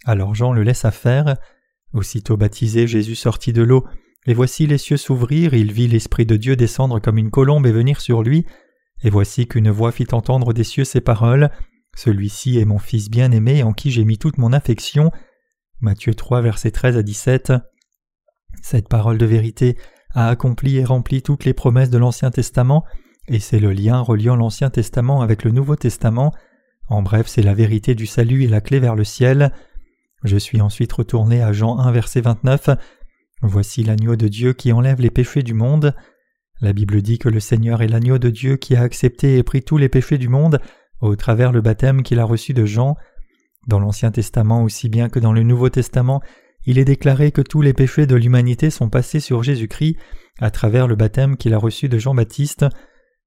Alors 0.04 0.34
Jean 0.34 0.52
le 0.52 0.62
laissa 0.62 0.92
faire. 0.92 1.36
Aussitôt 1.92 2.36
baptisé, 2.36 2.86
Jésus 2.86 3.16
sortit 3.16 3.52
de 3.52 3.62
l'eau, 3.62 3.84
et 4.26 4.34
voici 4.34 4.66
les 4.66 4.78
cieux 4.78 4.96
s'ouvrir, 4.96 5.54
il 5.54 5.72
vit 5.72 5.88
l'Esprit 5.88 6.26
de 6.26 6.36
Dieu 6.36 6.56
descendre 6.56 7.00
comme 7.00 7.18
une 7.18 7.30
colombe 7.30 7.66
et 7.66 7.72
venir 7.72 8.00
sur 8.00 8.22
lui, 8.22 8.44
et 9.02 9.10
voici 9.10 9.46
qu'une 9.46 9.70
voix 9.70 9.92
fit 9.92 10.06
entendre 10.12 10.52
des 10.52 10.64
cieux 10.64 10.84
ces 10.84 11.00
paroles. 11.00 11.50
Celui-ci 11.96 12.58
est 12.58 12.66
mon 12.66 12.78
Fils 12.78 13.08
bien-aimé 13.08 13.62
en 13.62 13.72
qui 13.72 13.90
j'ai 13.90 14.04
mis 14.04 14.18
toute 14.18 14.36
mon 14.36 14.52
affection. 14.52 15.10
Matthieu 15.80 16.14
3, 16.14 16.42
versets 16.42 16.70
13 16.70 16.98
à 16.98 17.02
17. 17.02 17.54
Cette 18.62 18.88
parole 18.88 19.16
de 19.16 19.24
vérité 19.24 19.78
a 20.14 20.28
accompli 20.28 20.76
et 20.76 20.84
rempli 20.84 21.22
toutes 21.22 21.46
les 21.46 21.54
promesses 21.54 21.88
de 21.88 21.96
l'Ancien 21.96 22.30
Testament, 22.30 22.84
et 23.28 23.40
c'est 23.40 23.58
le 23.58 23.72
lien 23.72 24.00
reliant 24.00 24.36
l'Ancien 24.36 24.68
Testament 24.68 25.22
avec 25.22 25.42
le 25.42 25.50
Nouveau 25.50 25.74
Testament. 25.74 26.34
En 26.88 27.00
bref, 27.00 27.28
c'est 27.28 27.42
la 27.42 27.54
vérité 27.54 27.94
du 27.94 28.06
salut 28.06 28.44
et 28.44 28.48
la 28.48 28.60
clé 28.60 28.78
vers 28.78 28.94
le 28.94 29.04
ciel. 29.04 29.52
Je 30.22 30.36
suis 30.36 30.60
ensuite 30.60 30.92
retourné 30.92 31.42
à 31.42 31.52
Jean 31.52 31.78
1, 31.78 31.92
verset 31.92 32.20
29. 32.20 32.70
Voici 33.40 33.82
l'agneau 33.82 34.16
de 34.16 34.28
Dieu 34.28 34.52
qui 34.52 34.70
enlève 34.72 35.00
les 35.00 35.10
péchés 35.10 35.42
du 35.42 35.54
monde. 35.54 35.94
La 36.60 36.74
Bible 36.74 37.00
dit 37.00 37.18
que 37.18 37.28
le 37.30 37.40
Seigneur 37.40 37.80
est 37.80 37.88
l'agneau 37.88 38.18
de 38.18 38.28
Dieu 38.28 38.56
qui 38.56 38.76
a 38.76 38.82
accepté 38.82 39.38
et 39.38 39.42
pris 39.42 39.62
tous 39.62 39.78
les 39.78 39.88
péchés 39.88 40.18
du 40.18 40.28
monde 40.28 40.60
au 41.00 41.14
travers 41.16 41.52
le 41.52 41.60
baptême 41.60 42.02
qu'il 42.02 42.18
a 42.18 42.24
reçu 42.24 42.54
de 42.54 42.64
Jean. 42.64 42.96
Dans 43.66 43.80
l'Ancien 43.80 44.10
Testament 44.10 44.62
aussi 44.62 44.88
bien 44.88 45.08
que 45.08 45.18
dans 45.18 45.32
le 45.32 45.42
Nouveau 45.42 45.68
Testament, 45.68 46.22
il 46.66 46.78
est 46.78 46.84
déclaré 46.84 47.32
que 47.32 47.42
tous 47.42 47.62
les 47.62 47.72
péchés 47.72 48.06
de 48.06 48.16
l'humanité 48.16 48.70
sont 48.70 48.88
passés 48.88 49.20
sur 49.20 49.42
Jésus-Christ 49.42 49.96
à 50.38 50.50
travers 50.50 50.86
le 50.86 50.96
baptême 50.96 51.36
qu'il 51.36 51.54
a 51.54 51.58
reçu 51.58 51.88
de 51.88 51.98
Jean-Baptiste. 51.98 52.66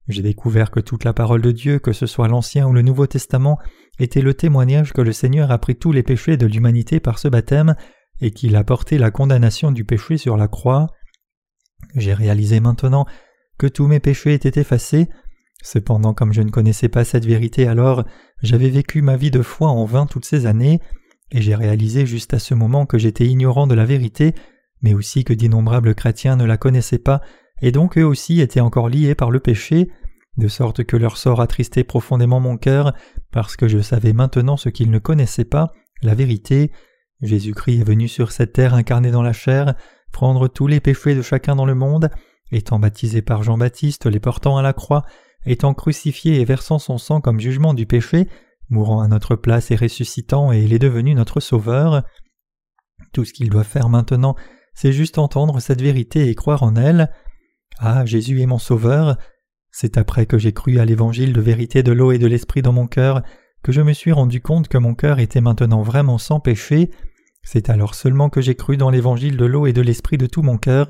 J'ai 0.08 0.22
découvert 0.22 0.72
que 0.72 0.80
toute 0.80 1.04
la 1.04 1.14
parole 1.14 1.42
de 1.42 1.52
Dieu, 1.52 1.80
que 1.80 1.94
ce 1.94 2.06
soit 2.06 2.28
l'Ancien 2.28 2.68
ou 2.68 2.74
le 2.74 2.82
Nouveau 2.82 3.08
Testament, 3.08 3.60
était 4.00 4.22
le 4.22 4.34
témoignage 4.34 4.92
que 4.94 5.02
le 5.02 5.14
Seigneur 5.14 5.52
a 5.52 5.58
pris 5.58 5.76
tous 5.76 5.92
les 5.92 6.04
péchés 6.04 6.38
de 6.38 6.48
l'humanité 6.48 7.00
par 7.00 7.20
ce 7.20 7.28
baptême 7.28 7.76
et 8.22 8.32
qu'il 8.32 8.56
a 8.56 8.64
porté 8.64 8.98
la 8.98 9.12
condamnation 9.12 9.72
du 9.72 9.86
péché 9.86 10.18
sur 10.18 10.36
la 10.36 10.48
croix. 10.48 10.88
J'ai 11.96 12.14
réalisé 12.14 12.60
maintenant 12.60 13.06
que 13.58 13.68
tous 13.68 13.88
mes 13.88 14.00
péchés 14.00 14.34
étaient 14.34 14.60
effacés 14.60 15.10
Cependant, 15.62 16.14
comme 16.14 16.34
je 16.34 16.42
ne 16.42 16.50
connaissais 16.50 16.90
pas 16.90 17.04
cette 17.04 17.26
vérité 17.26 17.68
alors, 17.68 18.06
j'avais 18.42 18.70
vécu 18.70 19.02
ma 19.02 19.18
vie 19.18 19.32
de 19.32 19.42
foi 19.42 19.68
en 19.68 19.86
vain 19.86 20.06
toutes 20.06 20.26
ces 20.26 20.46
années, 20.46 20.80
et 21.32 21.42
j'ai 21.42 21.56
réalisé 21.56 22.06
juste 22.06 22.34
à 22.34 22.40
ce 22.40 22.54
moment 22.54 22.86
que 22.86 22.98
j'étais 22.98 23.26
ignorant 23.26 23.68
de 23.68 23.76
la 23.76 23.86
vérité, 23.86 24.34
mais 24.82 24.94
aussi 24.94 25.24
que 25.24 25.34
d'innombrables 25.34 25.96
chrétiens 25.96 26.38
ne 26.38 26.46
la 26.46 26.58
connaissaient 26.58 26.98
pas, 26.98 27.22
et 27.62 27.72
donc 27.72 27.98
eux 27.98 28.06
aussi 28.06 28.40
étaient 28.40 28.62
encore 28.62 28.90
liés 28.90 29.16
par 29.16 29.32
le 29.32 29.40
péché, 29.40 29.90
de 30.38 30.48
sorte 30.48 30.86
que 30.86 30.96
leur 30.96 31.18
sort 31.18 31.42
attristait 31.42 31.84
profondément 31.84 32.40
mon 32.40 32.58
cœur, 32.58 32.94
parce 33.32 33.58
que 33.58 33.68
je 33.68 33.80
savais 33.80 34.14
maintenant 34.14 34.58
ce 34.58 34.70
qu'ils 34.70 34.92
ne 34.92 35.00
connaissaient 35.00 35.46
pas, 35.46 35.74
la 36.02 36.16
vérité. 36.16 36.72
Jésus-Christ 37.22 37.82
est 37.82 37.84
venu 37.84 38.08
sur 38.08 38.32
cette 38.32 38.54
terre 38.54 38.74
incarné 38.74 39.12
dans 39.12 39.22
la 39.22 39.34
chair, 39.34 39.76
prendre 40.14 40.48
tous 40.48 40.68
les 40.68 40.80
péchés 40.80 41.16
de 41.16 41.22
chacun 41.22 41.58
dans 41.58 41.66
le 41.66 41.76
monde, 41.76 42.10
étant 42.52 42.80
baptisé 42.80 43.22
par 43.22 43.44
Jean-Baptiste, 43.44 44.06
les 44.06 44.22
portant 44.22 44.58
à 44.58 44.62
la 44.62 44.72
croix, 44.72 45.04
étant 45.46 45.74
crucifié 45.74 46.40
et 46.40 46.46
versant 46.46 46.80
son 46.80 46.98
sang 46.98 47.22
comme 47.22 47.40
jugement 47.40 47.74
du 47.74 47.86
péché, 47.86 48.28
mourant 48.70 49.02
à 49.02 49.08
notre 49.08 49.36
place 49.36 49.72
et 49.72 49.76
ressuscitant, 49.76 50.52
et 50.52 50.62
il 50.62 50.74
est 50.74 50.80
devenu 50.80 51.16
notre 51.16 51.40
Sauveur. 51.40 52.04
Tout 53.14 53.26
ce 53.26 53.34
qu'il 53.34 53.50
doit 53.50 53.64
faire 53.64 53.90
maintenant, 53.90 54.36
c'est 54.74 54.92
juste 54.92 55.18
entendre 55.18 55.60
cette 55.60 55.82
vérité 55.82 56.30
et 56.30 56.36
croire 56.36 56.64
en 56.64 56.76
elle. 56.76 57.12
Ah, 57.80 58.06
Jésus 58.06 58.42
est 58.42 58.46
mon 58.46 58.60
Sauveur. 58.60 59.18
C'est 59.72 59.98
après 59.98 60.26
que 60.26 60.38
j'ai 60.38 60.54
cru 60.54 60.80
à 60.80 60.86
l'évangile 60.86 61.34
de 61.34 61.42
vérité 61.42 61.84
de 61.84 61.92
l'eau 61.92 62.12
et 62.12 62.18
de 62.18 62.28
l'esprit 62.28 62.62
dans 62.62 62.74
mon 62.74 62.88
cœur 62.88 63.22
que 63.64 63.72
je 63.72 63.82
me 63.82 63.94
suis 63.94 64.12
rendu 64.12 64.42
compte 64.42 64.68
que 64.68 64.78
mon 64.78 64.96
cœur 64.96 65.20
était 65.20 65.42
maintenant 65.42 65.82
vraiment 65.82 66.18
sans 66.18 66.40
péché. 66.40 66.92
C'est 67.44 67.70
alors 67.70 67.96
seulement 67.96 68.30
que 68.30 68.42
j'ai 68.42 68.56
cru 68.56 68.78
dans 68.78 68.90
l'évangile 68.90 69.38
de 69.38 69.46
l'eau 69.46 69.68
et 69.68 69.74
de 69.74 69.82
l'esprit 69.82 70.18
de 70.18 70.28
tout 70.28 70.42
mon 70.42 70.58
cœur. 70.58 70.88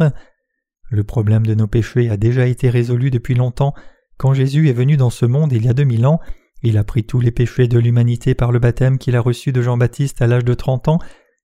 Le 0.89 1.03
problème 1.03 1.45
de 1.45 1.53
nos 1.53 1.67
péchés 1.67 2.09
a 2.09 2.17
déjà 2.17 2.47
été 2.47 2.69
résolu 2.69 3.11
depuis 3.11 3.35
longtemps. 3.35 3.73
Quand 4.19 4.33
Jésus 4.33 4.67
est 4.67 4.73
venu 4.73 4.97
dans 4.97 5.09
ce 5.09 5.25
monde 5.25 5.53
il 5.53 5.65
y 5.65 5.69
a 5.69 5.73
deux 5.73 5.85
mille 5.85 6.05
ans, 6.05 6.19
il 6.61 6.77
a 6.77 6.83
pris 6.83 7.05
tous 7.05 7.21
les 7.21 7.31
péchés 7.31 7.69
de 7.69 7.79
l'humanité 7.79 8.35
par 8.35 8.51
le 8.51 8.59
baptême 8.59 8.97
qu'il 8.97 9.15
a 9.15 9.21
reçu 9.21 9.53
de 9.53 9.61
Jean-Baptiste 9.61 10.21
à 10.21 10.27
l'âge 10.27 10.43
de 10.43 10.53
trente 10.53 10.89
ans, 10.89 10.99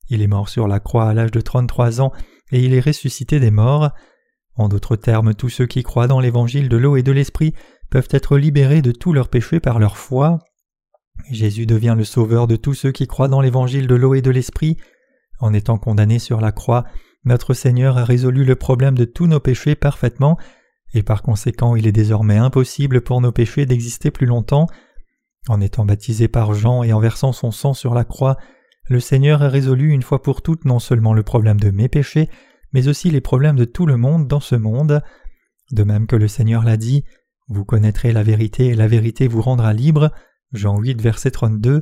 il 0.10 0.22
est 0.22 0.28
mort 0.28 0.50
sur 0.50 0.68
la 0.68 0.82
croix 0.82 1.08
à 1.08 1.14
l'âge 1.14 1.32
de 1.32 1.40
trente-trois 1.40 2.02
ans, 2.02 2.12
et 2.52 2.64
il 2.64 2.74
est 2.74 2.82
ressuscité 2.82 3.40
des 3.40 3.50
morts. 3.50 3.92
En 4.56 4.68
d'autres 4.68 4.98
termes, 4.98 5.34
tous 5.34 5.50
ceux 5.50 5.66
qui 5.66 5.84
croient 5.84 6.08
dans 6.08 6.20
l'évangile 6.20 6.68
de 6.68 6.76
l'eau 6.76 6.98
et 6.98 7.02
de 7.02 7.14
l'esprit 7.14 7.54
peuvent 7.90 8.10
être 8.12 8.38
libérés 8.38 8.82
de 8.82 8.92
tous 8.92 9.14
leurs 9.14 9.30
péchés 9.30 9.62
par 9.62 9.80
leur 9.80 9.98
foi. 9.98 10.40
Jésus 11.32 11.66
devient 11.66 11.96
le 11.98 12.04
sauveur 12.04 12.46
de 12.46 12.58
tous 12.58 12.74
ceux 12.74 12.92
qui 12.92 13.08
croient 13.08 13.30
dans 13.30 13.42
l'évangile 13.42 13.88
de 13.88 13.96
l'eau 13.96 14.16
et 14.16 14.22
de 14.22 14.32
l'esprit. 14.32 14.78
En 15.40 15.54
étant 15.54 15.78
condamné 15.78 16.20
sur 16.20 16.42
la 16.42 16.52
croix, 16.52 16.84
notre 17.24 17.54
Seigneur 17.54 17.98
a 17.98 18.04
résolu 18.04 18.44
le 18.44 18.56
problème 18.58 18.98
de 18.98 19.06
tous 19.06 19.28
nos 19.28 19.40
péchés 19.40 19.76
parfaitement, 19.76 20.38
et 20.96 21.04
par 21.04 21.22
conséquent 21.22 21.76
il 21.76 21.88
est 21.88 21.92
désormais 21.92 22.38
impossible 22.38 23.02
pour 23.02 23.22
nos 23.22 23.32
péchés 23.32 23.66
d'exister 23.66 24.12
plus 24.12 24.26
longtemps. 24.26 24.68
En 25.48 25.62
étant 25.62 25.86
baptisé 25.86 26.28
par 26.28 26.54
Jean 26.54 26.84
et 26.84 26.94
en 26.94 27.00
versant 27.00 27.32
son 27.32 27.52
sang 27.52 27.74
sur 27.74 27.94
la 27.94 28.04
croix, 28.04 28.38
le 28.88 29.00
Seigneur 29.00 29.44
a 29.44 29.50
résolu 29.50 29.92
une 29.92 30.02
fois 30.02 30.22
pour 30.22 30.42
toutes 30.42 30.66
non 30.66 30.80
seulement 30.80 31.14
le 31.14 31.24
problème 31.24 31.60
de 31.60 31.70
mes 31.70 31.90
péchés, 31.90 32.30
mais 32.72 32.88
aussi 32.88 33.10
les 33.10 33.22
problèmes 33.22 33.56
de 33.56 33.66
tout 33.66 33.86
le 33.86 33.98
monde 33.98 34.28
dans 34.28 34.40
ce 34.40 34.56
monde. 34.56 35.02
De 35.72 35.84
même 35.84 36.08
que 36.08 36.16
le 36.16 36.28
Seigneur 36.28 36.64
l'a 36.64 36.78
dit, 36.78 37.04
vous 37.48 37.66
connaîtrez 37.66 38.12
la 38.12 38.24
vérité 38.24 38.68
et 38.68 38.76
la 38.76 38.88
vérité 38.88 39.28
vous 39.28 39.42
rendra 39.42 39.74
libre. 39.74 40.12
Jean 40.54 40.80
8, 40.80 41.02
verset 41.02 41.32
32. 41.32 41.82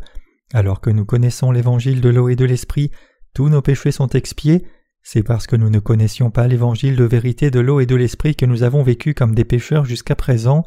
Alors 0.53 0.81
que 0.81 0.89
nous 0.89 1.05
connaissons 1.05 1.51
l'évangile 1.51 2.01
de 2.01 2.09
l'eau 2.09 2.29
et 2.29 2.35
de 2.35 2.45
l'esprit, 2.45 2.91
tous 3.33 3.49
nos 3.49 3.61
péchés 3.61 3.91
sont 3.91 4.09
expiés. 4.09 4.65
C'est 5.03 5.23
parce 5.23 5.47
que 5.47 5.57
nous 5.57 5.69
ne 5.69 5.79
connaissions 5.79 6.31
pas 6.31 6.47
l'évangile 6.47 6.95
de 6.95 7.03
vérité 7.03 7.51
de 7.51 7.59
l'eau 7.59 7.81
et 7.81 7.85
de 7.85 7.95
l'esprit 7.95 8.35
que 8.35 8.45
nous 8.45 8.63
avons 8.63 8.83
vécu 8.83 9.13
comme 9.13 9.35
des 9.35 9.43
pécheurs 9.43 9.83
jusqu'à 9.83 10.15
présent. 10.15 10.63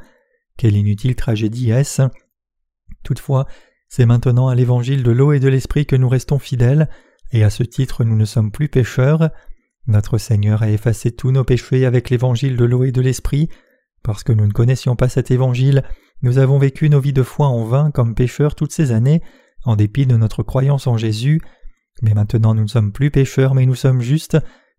Quelle 0.59 0.77
inutile 0.77 1.17
tragédie 1.17 1.71
est-ce? 1.71 2.03
Toutefois, 3.03 3.47
c'est 3.89 4.07
maintenant 4.07 4.49
à 4.49 4.55
l'évangile 4.55 5.03
de 5.03 5.11
l'eau 5.11 5.33
et 5.33 5.41
de 5.41 5.49
l'esprit 5.49 5.87
que 5.87 5.97
nous 5.97 6.09
restons 6.09 6.39
fidèles, 6.39 6.89
et 7.33 7.45
à 7.45 7.51
ce 7.51 7.63
titre 7.63 8.05
nous 8.05 8.17
ne 8.17 8.25
sommes 8.27 8.53
plus 8.53 8.69
pécheurs. 8.69 9.31
Notre 9.87 10.19
Seigneur 10.19 10.63
a 10.63 10.71
effacé 10.71 11.13
tous 11.13 11.31
nos 11.31 11.45
péchés 11.45 11.87
avec 11.87 12.11
l'évangile 12.11 12.57
de 12.57 12.65
l'eau 12.65 12.85
et 12.85 12.93
de 12.93 13.01
l'esprit. 13.01 13.49
Parce 14.03 14.23
que 14.23 14.33
nous 14.33 14.47
ne 14.47 14.53
connaissions 14.53 14.97
pas 14.97 15.09
cet 15.09 15.31
évangile, 15.31 15.83
nous 16.23 16.39
avons 16.39 16.59
vécu 16.59 16.91
nos 16.91 17.01
vies 17.01 17.13
de 17.13 17.23
foi 17.23 17.47
en 17.47 17.65
vain 17.65 17.91
comme 17.91 18.15
pécheurs 18.15 18.55
toutes 18.55 18.73
ces 18.73 18.93
années, 18.93 19.23
en 19.65 19.77
dépit 19.77 20.07
de 20.07 20.17
notre 20.17 20.43
croyance 20.43 20.87
en 20.87 20.97
Jésus. 20.97 21.41
Mais 22.03 22.15
maintenant 22.15 22.55
nous 22.55 22.63
ne 22.63 22.69
sommes 22.69 22.93
plus 22.93 23.11
pécheurs, 23.11 23.55
mais 23.55 23.67
nous 23.67 23.75
sommes 23.75 24.01
justes. 24.01 24.39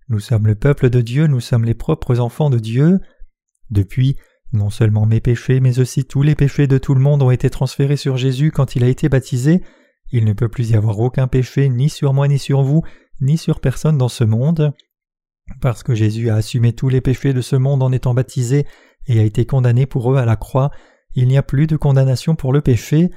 Nous 0.09 0.19
sommes 0.19 0.47
le 0.47 0.55
peuple 0.55 0.89
de 0.89 1.01
Dieu, 1.01 1.27
nous 1.27 1.39
sommes 1.39 1.65
les 1.65 1.73
propres 1.73 2.19
enfants 2.19 2.49
de 2.49 2.59
Dieu. 2.59 2.99
Depuis, 3.69 4.15
non 4.53 4.69
seulement 4.69 5.05
mes 5.05 5.19
péchés, 5.19 5.59
mais 5.59 5.79
aussi 5.79 6.05
tous 6.05 6.21
les 6.21 6.35
péchés 6.35 6.67
de 6.67 6.77
tout 6.77 6.93
le 6.93 7.01
monde 7.01 7.21
ont 7.21 7.31
été 7.31 7.49
transférés 7.49 7.97
sur 7.97 8.17
Jésus 8.17 8.51
quand 8.51 8.75
il 8.75 8.83
a 8.83 8.87
été 8.87 9.09
baptisé. 9.09 9.61
Il 10.11 10.23
ne 10.23 10.33
peut 10.33 10.47
plus 10.47 10.69
y 10.69 10.75
avoir 10.75 10.99
aucun 10.99 11.27
péché, 11.27 11.67
ni 11.67 11.89
sur 11.89 12.13
moi, 12.13 12.27
ni 12.27 12.39
sur 12.39 12.61
vous, 12.61 12.83
ni 13.19 13.37
sur 13.37 13.59
personne 13.59 13.97
dans 13.97 14.07
ce 14.07 14.23
monde. 14.23 14.73
Parce 15.61 15.83
que 15.83 15.95
Jésus 15.95 16.29
a 16.29 16.35
assumé 16.35 16.73
tous 16.73 16.89
les 16.89 17.01
péchés 17.01 17.33
de 17.33 17.41
ce 17.41 17.55
monde 17.55 17.83
en 17.83 17.91
étant 17.91 18.13
baptisé 18.13 18.65
et 19.07 19.19
a 19.19 19.23
été 19.23 19.45
condamné 19.45 19.85
pour 19.85 20.13
eux 20.13 20.17
à 20.17 20.25
la 20.25 20.35
croix, 20.35 20.71
il 21.15 21.27
n'y 21.27 21.37
a 21.37 21.43
plus 21.43 21.67
de 21.67 21.75
condamnation 21.75 22.35
pour 22.35 22.53
le 22.53 22.61
péché. 22.61 23.09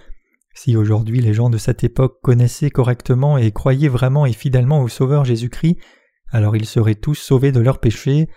Si 0.63 0.77
aujourd'hui 0.77 1.23
les 1.23 1.33
gens 1.33 1.49
de 1.49 1.57
cette 1.57 1.85
époque 1.85 2.21
connaissaient 2.23 2.69
correctement 2.69 3.39
et 3.39 3.51
croyaient 3.51 3.89
vraiment 3.89 4.27
et 4.27 4.35
fidèlement 4.35 4.83
au 4.83 4.89
Sauveur 4.89 5.25
Jésus-Christ, 5.25 5.79
alors 6.31 6.55
ils 6.55 6.67
seraient 6.67 6.97
tous 6.97 7.15
sauvés 7.15 7.51
de 7.51 7.61
leurs 7.61 7.81
péchés. 7.81 8.29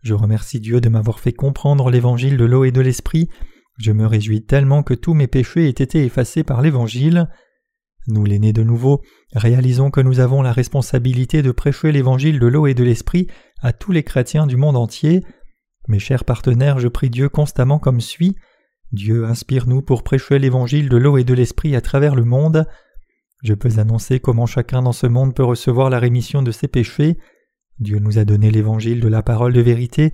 Je 0.00 0.14
remercie 0.14 0.60
Dieu 0.60 0.80
de 0.80 0.88
m'avoir 0.88 1.20
fait 1.20 1.34
comprendre 1.34 1.90
l'évangile 1.90 2.38
de 2.38 2.46
l'eau 2.46 2.64
et 2.64 2.72
de 2.72 2.80
l'esprit. 2.80 3.28
Je 3.76 3.92
me 3.92 4.06
réjouis 4.06 4.46
tellement 4.46 4.82
que 4.82 4.94
tous 4.94 5.12
mes 5.12 5.26
péchés 5.26 5.66
aient 5.66 5.68
été 5.68 6.02
effacés 6.06 6.42
par 6.42 6.62
l'évangile. 6.62 7.28
Nous, 8.06 8.24
les 8.24 8.38
de 8.38 8.62
nouveau, 8.62 9.02
réalisons 9.34 9.90
que 9.90 10.00
nous 10.00 10.20
avons 10.20 10.40
la 10.40 10.54
responsabilité 10.54 11.42
de 11.42 11.52
prêcher 11.52 11.92
l'évangile 11.92 12.38
de 12.38 12.46
l'eau 12.46 12.66
et 12.66 12.72
de 12.72 12.82
l'esprit 12.82 13.26
à 13.60 13.74
tous 13.74 13.92
les 13.92 14.04
chrétiens 14.04 14.46
du 14.46 14.56
monde 14.56 14.78
entier. 14.78 15.22
Mes 15.86 15.98
chers 15.98 16.24
partenaires, 16.24 16.78
je 16.78 16.88
prie 16.88 17.10
Dieu 17.10 17.28
constamment 17.28 17.78
comme 17.78 18.00
suit. 18.00 18.36
Dieu 18.92 19.26
inspire-nous 19.26 19.82
pour 19.82 20.02
prêcher 20.02 20.38
l'évangile 20.38 20.88
de 20.88 20.96
l'eau 20.96 21.18
et 21.18 21.24
de 21.24 21.34
l'esprit 21.34 21.76
à 21.76 21.80
travers 21.80 22.14
le 22.14 22.24
monde. 22.24 22.66
Je 23.42 23.54
peux 23.54 23.78
annoncer 23.78 24.18
comment 24.18 24.46
chacun 24.46 24.82
dans 24.82 24.92
ce 24.92 25.06
monde 25.06 25.34
peut 25.34 25.44
recevoir 25.44 25.90
la 25.90 25.98
rémission 25.98 26.42
de 26.42 26.50
ses 26.50 26.68
péchés. 26.68 27.18
Dieu 27.78 27.98
nous 27.98 28.18
a 28.18 28.24
donné 28.24 28.50
l'évangile 28.50 29.00
de 29.00 29.08
la 29.08 29.22
parole 29.22 29.52
de 29.52 29.60
vérité. 29.60 30.12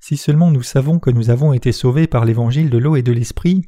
Si 0.00 0.16
seulement 0.16 0.50
nous 0.50 0.62
savons 0.62 0.98
que 0.98 1.10
nous 1.10 1.30
avons 1.30 1.52
été 1.52 1.72
sauvés 1.72 2.06
par 2.06 2.24
l'évangile 2.24 2.68
de 2.68 2.78
l'eau 2.78 2.96
et 2.96 3.02
de 3.02 3.12
l'esprit, 3.12 3.64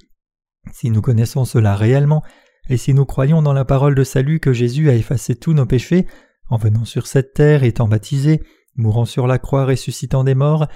si 0.73 0.91
nous 0.91 1.01
connaissons 1.01 1.45
cela 1.45 1.75
réellement, 1.75 2.23
et 2.69 2.77
si 2.77 2.93
nous 2.93 3.07
croyons 3.07 3.41
dans 3.41 3.55
la 3.55 3.65
parole 3.65 3.95
de 3.95 4.05
salut 4.05 4.41
que 4.41 4.53
Jésus 4.53 4.91
a 4.91 4.95
effacé 4.95 5.35
tous 5.35 5.55
nos 5.55 5.65
péchés, 5.65 6.07
en 6.51 6.57
venant 6.57 6.85
sur 6.85 7.07
cette 7.07 7.33
terre, 7.33 7.65
étant 7.65 7.89
baptisé, 7.89 8.43
mourant 8.77 9.05
sur 9.05 9.27
la 9.27 9.39
croix, 9.39 9.65
ressuscitant 9.65 10.25
des 10.25 10.35
morts, 10.35 10.67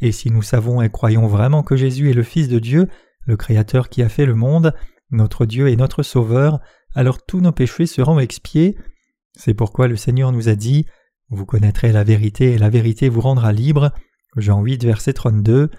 et 0.00 0.12
si 0.12 0.30
nous 0.30 0.42
savons 0.42 0.80
et 0.80 0.90
croyons 0.90 1.26
vraiment 1.26 1.62
que 1.62 1.76
Jésus 1.76 2.10
est 2.10 2.14
le 2.14 2.22
Fils 2.22 2.48
de 2.48 2.58
Dieu, 2.58 2.88
le 3.24 3.36
Créateur 3.36 3.88
qui 3.88 4.02
a 4.02 4.08
fait 4.08 4.26
le 4.26 4.34
monde, 4.34 4.74
notre 5.10 5.46
Dieu 5.46 5.68
et 5.68 5.76
notre 5.76 6.02
Sauveur, 6.02 6.60
alors 6.94 7.24
tous 7.24 7.40
nos 7.40 7.52
péchés 7.52 7.86
seront 7.86 8.18
expiés. 8.18 8.76
C'est 9.34 9.54
pourquoi 9.54 9.88
le 9.88 9.96
Seigneur 9.96 10.32
nous 10.32 10.48
a 10.48 10.54
dit 10.54 10.86
Vous 11.30 11.46
connaîtrez 11.46 11.92
la 11.92 12.04
vérité 12.04 12.52
et 12.52 12.58
la 12.58 12.70
vérité 12.70 13.08
vous 13.08 13.20
rendra 13.20 13.52
libre. 13.52 13.92
Jean 14.36 14.62
8, 14.62 14.84
verset 14.84 15.12
32. 15.12 15.70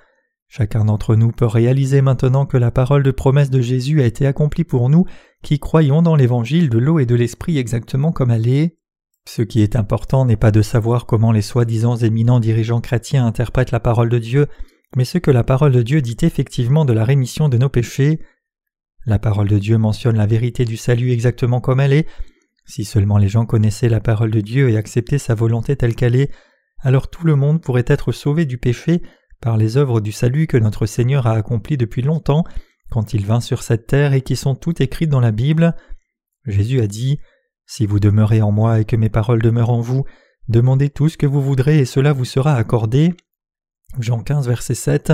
Chacun 0.47 0.85
d'entre 0.85 1.15
nous 1.15 1.31
peut 1.31 1.47
réaliser 1.47 2.01
maintenant 2.01 2.45
que 2.45 2.57
la 2.57 2.69
parole 2.69 3.01
de 3.01 3.09
promesse 3.09 3.49
de 3.49 3.61
Jésus 3.61 4.01
a 4.01 4.05
été 4.05 4.27
accomplie 4.27 4.63
pour 4.63 4.89
nous 4.89 5.05
qui 5.41 5.59
croyons 5.59 6.03
dans 6.03 6.15
l'évangile 6.15 6.69
de 6.69 6.77
l'eau 6.77 6.99
et 6.99 7.07
de 7.07 7.15
l'esprit 7.15 7.57
exactement 7.57 8.11
comme 8.11 8.29
elle 8.29 8.47
est. 8.47 8.77
Ce 9.27 9.41
qui 9.41 9.61
est 9.61 9.75
important 9.75 10.25
n'est 10.25 10.35
pas 10.35 10.51
de 10.51 10.61
savoir 10.61 11.05
comment 11.05 11.31
les 11.31 11.41
soi-disant 11.41 11.95
éminents 11.95 12.39
dirigeants 12.39 12.81
chrétiens 12.81 13.25
interprètent 13.25 13.71
la 13.71 13.79
parole 13.79 14.09
de 14.09 14.19
Dieu, 14.19 14.47
mais 14.95 15.05
ce 15.05 15.17
que 15.17 15.31
la 15.31 15.43
parole 15.43 15.71
de 15.71 15.81
Dieu 15.81 16.01
dit 16.01 16.17
effectivement 16.21 16.85
de 16.85 16.93
la 16.93 17.05
rémission 17.05 17.49
de 17.49 17.57
nos 17.57 17.69
péchés. 17.69 18.19
La 19.05 19.19
parole 19.19 19.49
de 19.49 19.59
Dieu 19.59 19.77
mentionne 19.77 20.17
la 20.17 20.25
vérité 20.25 20.65
du 20.65 20.77
salut 20.77 21.11
exactement 21.11 21.61
comme 21.61 21.79
elle 21.79 21.93
est. 21.93 22.07
Si 22.65 22.85
seulement 22.85 23.17
les 23.17 23.27
gens 23.27 23.45
connaissaient 23.45 23.89
la 23.89 23.99
parole 23.99 24.31
de 24.31 24.41
Dieu 24.41 24.69
et 24.69 24.77
acceptaient 24.77 25.17
sa 25.17 25.35
volonté 25.35 25.75
telle 25.75 25.95
qu'elle 25.95 26.15
est, 26.15 26.31
alors 26.79 27.09
tout 27.09 27.25
le 27.25 27.35
monde 27.35 27.61
pourrait 27.61 27.85
être 27.87 28.11
sauvé 28.11 28.45
du 28.45 28.57
péché 28.57 29.01
par 29.41 29.57
les 29.57 29.77
œuvres 29.77 29.99
du 29.99 30.11
salut 30.11 30.47
que 30.47 30.57
notre 30.57 30.85
Seigneur 30.85 31.27
a 31.27 31.33
accomplies 31.33 31.77
depuis 31.77 32.01
longtemps 32.01 32.45
quand 32.89 33.13
il 33.13 33.25
vint 33.25 33.41
sur 33.41 33.63
cette 33.63 33.87
terre 33.87 34.13
et 34.13 34.21
qui 34.21 34.35
sont 34.35 34.55
toutes 34.55 34.79
écrites 34.79 35.09
dans 35.09 35.19
la 35.19 35.31
Bible. 35.31 35.75
Jésus 36.45 36.79
a 36.79 36.87
dit 36.87 37.19
Si 37.65 37.85
vous 37.85 37.99
demeurez 37.99 38.41
en 38.41 38.51
moi 38.51 38.79
et 38.79 38.85
que 38.85 38.95
mes 38.95 39.09
paroles 39.09 39.41
demeurent 39.41 39.71
en 39.71 39.81
vous, 39.81 40.05
demandez 40.47 40.89
tout 40.89 41.09
ce 41.09 41.17
que 41.17 41.25
vous 41.25 41.41
voudrez 41.41 41.79
et 41.79 41.85
cela 41.85 42.13
vous 42.13 42.25
sera 42.25 42.55
accordé. 42.55 43.13
Jean 43.99 44.19
15, 44.19 44.47
verset 44.47 44.75
7. 44.75 45.13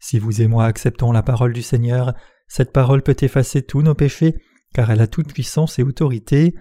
Si 0.00 0.18
vous 0.18 0.40
et 0.40 0.46
moi 0.46 0.64
acceptons 0.64 1.12
la 1.12 1.22
parole 1.22 1.52
du 1.52 1.62
Seigneur, 1.62 2.14
cette 2.46 2.72
parole 2.72 3.02
peut 3.02 3.16
effacer 3.20 3.62
tous 3.62 3.82
nos 3.82 3.94
péchés, 3.94 4.36
car 4.72 4.90
elle 4.90 5.00
a 5.00 5.06
toute 5.06 5.32
puissance 5.32 5.78
et 5.78 5.82
autorité. 5.82 6.54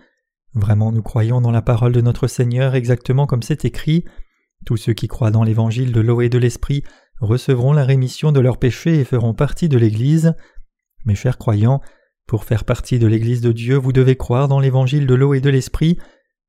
Vraiment 0.54 0.92
nous 0.92 1.04
croyons 1.04 1.39
dans 1.39 1.51
la 1.51 1.62
parole 1.62 1.94
de 1.94 2.01
notre 2.01 2.27
Seigneur 2.27 2.75
exactement 2.75 3.27
comme 3.27 3.44
c'est 3.44 3.66
écrit. 3.66 4.06
Tous 4.66 4.77
ceux 4.77 4.94
qui 4.94 5.08
croient 5.08 5.32
dans 5.32 5.44
l'évangile 5.44 5.92
de 5.92 6.01
l'eau 6.01 6.22
et 6.22 6.30
de 6.30 6.38
l'esprit 6.38 6.84
recevront 7.22 7.74
la 7.74 7.86
rémission 7.86 8.32
de 8.32 8.39
leurs 8.39 8.58
péchés 8.58 9.00
et 9.00 9.06
feront 9.06 9.34
partie 9.34 9.70
de 9.70 9.77
l'Église. 9.77 10.34
Mes 11.06 11.16
chers 11.16 11.38
croyants, 11.38 11.82
pour 12.25 12.44
faire 12.44 12.66
partie 12.66 13.00
de 13.00 13.08
l'Église 13.08 13.42
de 13.42 13.51
Dieu, 13.51 13.77
vous 13.77 13.94
devez 13.94 14.18
croire 14.18 14.48
dans 14.48 14.60
l'évangile 14.60 15.08
de 15.08 15.16
l'eau 15.16 15.34
et 15.34 15.42
de 15.42 15.50
l'esprit. 15.50 15.98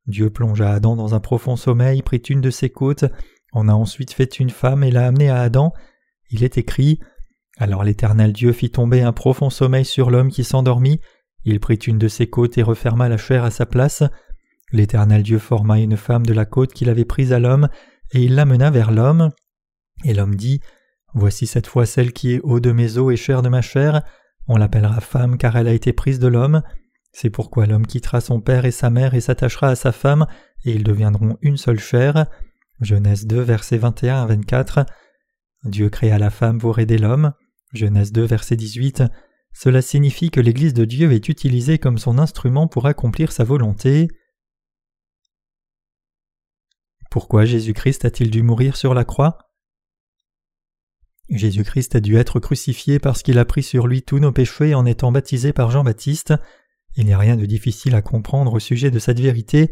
Dieu 0.07 0.31
plongea 0.31 0.73
Adam 0.73 0.97
dans 0.97 1.15
un 1.15 1.21
profond 1.21 1.57
sommeil, 1.57 2.03
prit 2.03 2.19
une 2.19 2.41
de 2.41 2.51
ses 2.51 2.71
côtes, 2.71 3.05
en 3.53 3.69
a 3.69 3.73
ensuite 3.73 4.13
fait 4.13 4.39
une 4.39 4.51
femme 4.51 4.85
et 4.85 4.91
l'a 4.91 5.07
amenée 5.07 5.31
à 5.31 5.41
Adam. 5.41 5.73
Il 6.31 6.45
est 6.45 6.59
écrit 6.59 7.01
Alors 7.59 7.85
l'Éternel 7.85 8.33
Dieu 8.33 8.53
fit 8.53 8.71
tomber 8.71 9.03
un 9.03 9.13
profond 9.13 9.51
sommeil 9.51 9.85
sur 9.85 10.11
l'homme 10.11 10.31
qui 10.31 10.45
s'endormit, 10.45 11.01
il 11.45 11.61
prit 11.61 11.77
une 11.77 11.99
de 11.99 12.09
ses 12.09 12.29
côtes 12.29 12.59
et 12.59 12.63
referma 12.63 13.09
la 13.09 13.17
chair 13.17 13.45
à 13.45 13.51
sa 13.51 13.67
place. 13.67 14.03
L'Éternel 14.71 15.23
Dieu 15.23 15.39
forma 15.39 15.79
une 15.79 15.97
femme 15.97 16.27
de 16.27 16.35
la 16.35 16.45
côte 16.45 16.73
qu'il 16.73 16.91
avait 16.91 17.05
prise 17.05 17.33
à 17.33 17.39
l'homme, 17.39 17.69
et 18.13 18.23
il 18.23 18.35
l'amena 18.35 18.71
vers 18.71 18.91
l'homme. 18.91 19.31
Et 20.05 20.15
l'homme 20.15 20.35
dit 20.35 20.61
Voici 21.15 21.47
cette 21.47 21.67
fois 21.67 21.87
celle 21.87 22.13
qui 22.13 22.35
est 22.35 22.41
haut 22.43 22.61
de 22.61 22.71
mes 22.71 22.99
os 22.99 23.13
et 23.13 23.17
chair 23.17 23.41
de 23.43 23.49
ma 23.49 23.63
chair. 23.63 24.03
On 24.47 24.57
l'appellera 24.57 25.01
femme 25.01 25.39
car 25.39 25.57
elle 25.57 25.69
a 25.69 25.73
été 25.73 25.93
prise 25.93 26.19
de 26.19 26.29
l'homme. 26.29 26.63
C'est 27.13 27.31
pourquoi 27.31 27.67
l'homme 27.67 27.87
quittera 27.87 28.21
son 28.21 28.41
père 28.41 28.67
et 28.67 28.71
sa 28.71 28.91
mère 28.91 29.15
et 29.15 29.21
s'attachera 29.21 29.69
à 29.69 29.75
sa 29.75 29.93
femme, 29.93 30.27
et 30.65 30.73
ils 30.73 30.85
deviendront 30.85 31.39
une 31.41 31.57
seule 31.57 31.81
chair. 31.81 32.27
Genèse 32.81 33.27
2, 33.27 33.41
versets 33.41 33.79
21 33.79 34.23
à 34.23 34.27
24. 34.27 34.87
Dieu 35.65 35.91
créa 35.91 36.19
la 36.19 36.31
femme 36.31 36.59
pour 36.59 36.79
aider 36.79 36.99
l'homme. 36.99 37.33
Genèse 37.73 38.13
2, 38.13 38.25
verset 38.25 38.57
18. 38.57 39.03
Cela 39.53 39.83
signifie 39.83 40.31
que 40.31 40.41
l'Église 40.41 40.75
de 40.75 40.85
Dieu 40.85 41.13
est 41.13 41.29
utilisée 41.29 41.79
comme 41.79 41.99
son 41.99 42.19
instrument 42.19 42.69
pour 42.69 42.87
accomplir 42.87 43.33
sa 43.33 43.45
volonté. 43.45 44.09
Pourquoi 47.11 47.45
Jésus-Christ 47.45 48.05
a-t-il 48.05 48.31
dû 48.31 48.43
mourir 48.43 48.77
sur 48.77 48.95
la 48.95 49.05
croix? 49.05 49.39
Jésus-Christ 51.31 51.97
a 51.97 52.01
dû 52.01 52.17
être 52.17 52.41
crucifié 52.41 52.99
parce 52.99 53.23
qu'il 53.23 53.39
a 53.39 53.45
pris 53.45 53.63
sur 53.63 53.87
lui 53.87 54.03
tous 54.03 54.19
nos 54.19 54.33
péchés 54.33 54.75
en 54.75 54.87
étant 54.87 55.13
baptisé 55.13 55.53
par 55.53 55.71
Jean-Baptiste. 55.71 56.35
Il 56.97 57.07
n'y 57.07 57.13
a 57.13 57.19
rien 57.19 57.37
de 57.37 57.45
difficile 57.45 57.95
à 57.95 58.03
comprendre 58.03 58.55
au 58.55 58.61
sujet 58.61 58.91
de 58.91 58.99
cette 58.99 59.21
vérité. 59.21 59.71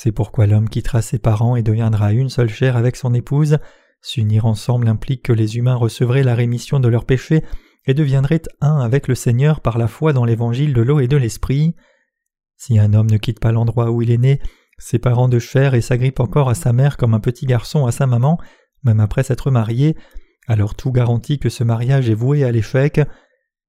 C'est 0.00 0.12
pourquoi 0.12 0.46
l'homme 0.46 0.68
quittera 0.68 1.02
ses 1.02 1.18
parents 1.18 1.56
et 1.56 1.64
deviendra 1.64 2.12
une 2.12 2.28
seule 2.28 2.48
chair 2.48 2.76
avec 2.76 2.94
son 2.94 3.14
épouse. 3.14 3.58
S'unir 4.00 4.46
ensemble 4.46 4.86
implique 4.86 5.24
que 5.24 5.32
les 5.32 5.56
humains 5.56 5.74
recevraient 5.74 6.22
la 6.22 6.36
rémission 6.36 6.78
de 6.78 6.86
leurs 6.86 7.04
péchés 7.04 7.42
et 7.84 7.94
deviendraient 7.94 8.42
un 8.60 8.78
avec 8.78 9.08
le 9.08 9.16
Seigneur 9.16 9.60
par 9.60 9.76
la 9.76 9.88
foi 9.88 10.12
dans 10.12 10.24
l'évangile 10.24 10.72
de 10.72 10.82
l'eau 10.82 11.00
et 11.00 11.08
de 11.08 11.16
l'esprit. 11.16 11.74
Si 12.56 12.78
un 12.78 12.94
homme 12.94 13.10
ne 13.10 13.16
quitte 13.16 13.40
pas 13.40 13.50
l'endroit 13.50 13.90
où 13.90 14.00
il 14.00 14.12
est 14.12 14.18
né, 14.18 14.40
ses 14.78 15.00
parents 15.00 15.28
de 15.28 15.40
chair 15.40 15.74
et 15.74 15.80
s'agrippe 15.80 16.20
encore 16.20 16.48
à 16.48 16.54
sa 16.54 16.72
mère 16.72 16.96
comme 16.96 17.14
un 17.14 17.20
petit 17.20 17.46
garçon 17.46 17.84
à 17.84 17.90
sa 17.90 18.06
maman, 18.06 18.38
même 18.84 19.00
après 19.00 19.24
s'être 19.24 19.50
marié, 19.50 19.96
alors 20.46 20.76
tout 20.76 20.92
garantit 20.92 21.40
que 21.40 21.48
ce 21.48 21.64
mariage 21.64 22.08
est 22.08 22.14
voué 22.14 22.44
à 22.44 22.52
l'échec. 22.52 23.00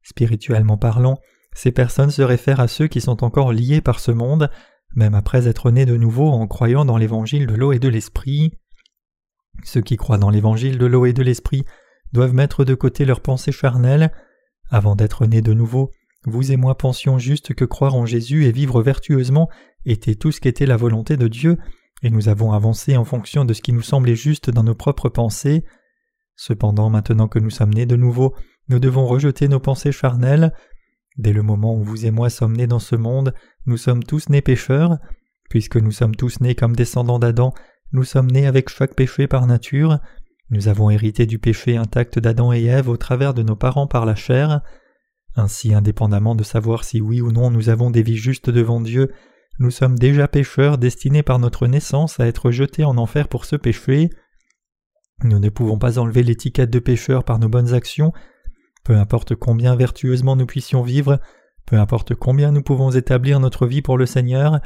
Spirituellement 0.04 0.78
parlant, 0.78 1.18
ces 1.56 1.72
personnes 1.72 2.12
se 2.12 2.22
réfèrent 2.22 2.60
à 2.60 2.68
ceux 2.68 2.88
qui 2.88 3.02
sont 3.02 3.24
encore 3.24 3.52
liés 3.52 3.82
par 3.82 4.00
ce 4.00 4.12
monde, 4.12 4.52
même 4.96 5.16
après 5.16 5.48
être 5.48 5.72
nés 5.72 5.86
de 5.86 5.98
nouveau 5.98 6.30
en 6.30 6.48
croyant 6.48 6.86
dans 6.86 6.98
l'évangile 6.98 7.48
de 7.48 7.56
l'eau 7.56 7.72
et 7.72 7.80
de 7.80 7.88
l'esprit. 7.88 8.54
Ceux 9.64 9.82
qui 9.82 9.98
croient 9.98 10.18
dans 10.18 10.30
l'évangile 10.30 10.78
de 10.78 10.86
l'eau 10.86 11.06
et 11.06 11.14
de 11.14 11.24
l'esprit 11.24 11.66
doivent 12.14 12.34
mettre 12.34 12.66
de 12.66 12.76
côté 12.76 13.06
leurs 13.06 13.22
pensées 13.22 13.52
charnelles. 13.52 14.12
Avant 14.70 14.96
d'être 14.96 15.26
nés 15.26 15.42
de 15.42 15.54
nouveau, 15.54 15.92
vous 16.26 16.52
et 16.52 16.58
moi 16.58 16.78
pensions 16.78 17.18
juste 17.18 17.54
que 17.54 17.66
croire 17.66 17.96
en 17.96 18.06
Jésus 18.06 18.46
et 18.46 18.52
vivre 18.52 18.82
vertueusement 18.82 19.50
était 19.86 20.16
tout 20.16 20.32
ce 20.32 20.42
qu'était 20.42 20.66
la 20.66 20.78
volonté 20.78 21.18
de 21.18 21.28
Dieu, 21.28 21.58
et 22.04 22.10
nous 22.10 22.30
avons 22.30 22.52
avancé 22.52 22.98
en 22.98 23.06
fonction 23.06 23.46
de 23.46 23.54
ce 23.54 23.62
qui 23.62 23.74
nous 23.74 23.82
semblait 23.82 24.16
juste 24.16 24.50
dans 24.50 24.64
nos 24.64 24.76
propres 24.76 25.10
pensées. 25.10 25.66
Cependant, 26.36 26.90
maintenant 26.90 27.28
que 27.28 27.40
nous 27.40 27.50
sommes 27.50 27.74
nés 27.74 27.86
de 27.86 27.96
nouveau, 27.96 28.36
nous 28.70 28.80
devons 28.80 29.06
rejeter 29.06 29.48
nos 29.48 29.60
pensées 29.60 29.92
charnelles. 29.92 30.54
Dès 31.18 31.34
le 31.34 31.44
moment 31.44 31.76
où 31.76 31.84
vous 31.84 32.06
et 32.06 32.12
moi 32.12 32.30
sommes 32.30 32.56
nés 32.56 32.68
dans 32.68 32.80
ce 32.80 32.96
monde, 32.96 33.34
nous 33.66 33.78
sommes 33.78 34.04
tous 34.04 34.30
nés 34.30 34.42
pécheurs. 34.42 34.98
Puisque 35.50 35.78
nous 35.78 35.92
sommes 35.92 36.16
tous 36.16 36.42
nés 36.42 36.56
comme 36.56 36.76
descendants 36.76 37.20
d'Adam, 37.20 37.54
nous 37.92 38.04
sommes 38.04 38.30
nés 38.30 38.46
avec 38.46 38.70
chaque 38.70 38.96
péché 38.96 39.28
par 39.28 39.48
nature. 39.48 40.00
Nous 40.52 40.68
avons 40.68 40.90
hérité 40.90 41.26
du 41.26 41.40
péché 41.40 41.76
intact 41.76 42.20
d'Adam 42.20 42.54
et 42.54 42.64
Ève 42.64 42.90
au 42.90 42.98
travers 42.98 43.34
de 43.34 43.44
nos 43.44 43.56
parents 43.56 43.88
par 43.88 44.06
la 44.06 44.16
chair. 44.16 44.62
Ainsi, 45.36 45.74
indépendamment 45.74 46.36
de 46.36 46.44
savoir 46.44 46.84
si 46.84 47.02
oui 47.02 47.22
ou 47.22 47.32
non 47.32 47.50
nous 47.52 47.70
avons 47.70 47.92
des 47.92 48.02
vies 48.02 48.18
justes 48.18 48.50
devant 48.50 48.82
Dieu, 48.82 49.12
nous 49.60 49.72
sommes 49.72 50.00
déjà 50.00 50.28
pécheurs 50.28 50.78
destinés 50.78 51.24
par 51.24 51.38
notre 51.38 51.68
naissance 51.68 52.20
à 52.20 52.28
être 52.28 52.50
jetés 52.50 52.86
en 52.86 52.98
enfer 52.98 53.28
pour 53.28 53.46
ce 53.46 53.58
péché. 53.58 54.10
Nous 55.24 55.40
ne 55.40 55.50
pouvons 55.50 55.78
pas 55.78 56.00
enlever 56.00 56.24
l'étiquette 56.24 56.70
de 56.70 56.80
pécheur 56.80 57.26
par 57.26 57.40
nos 57.40 57.50
bonnes 57.50 57.74
actions. 57.74 58.14
Peu 58.90 58.98
importe 58.98 59.36
combien 59.36 59.76
vertueusement 59.76 60.36
nous 60.36 60.48
puissions 60.48 60.82
vivre, 60.82 61.20
peu 61.68 61.76
importe 61.76 62.16
combien 62.16 62.52
nous 62.52 62.64
pouvons 62.64 62.90
établir 62.90 63.40
notre 63.40 63.68
vie 63.68 63.84
pour 63.84 64.00
le 64.00 64.08
Seigneur, 64.08 64.62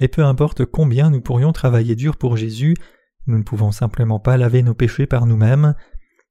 et 0.00 0.08
peu 0.08 0.24
importe 0.24 0.64
combien 0.64 1.10
nous 1.10 1.20
pourrions 1.20 1.52
travailler 1.52 1.94
dur 1.94 2.16
pour 2.16 2.36
Jésus, 2.36 2.74
nous 3.28 3.38
ne 3.38 3.44
pouvons 3.44 3.70
simplement 3.70 4.18
pas 4.18 4.36
laver 4.36 4.64
nos 4.64 4.74
péchés 4.74 5.06
par 5.06 5.26
nous-mêmes. 5.26 5.76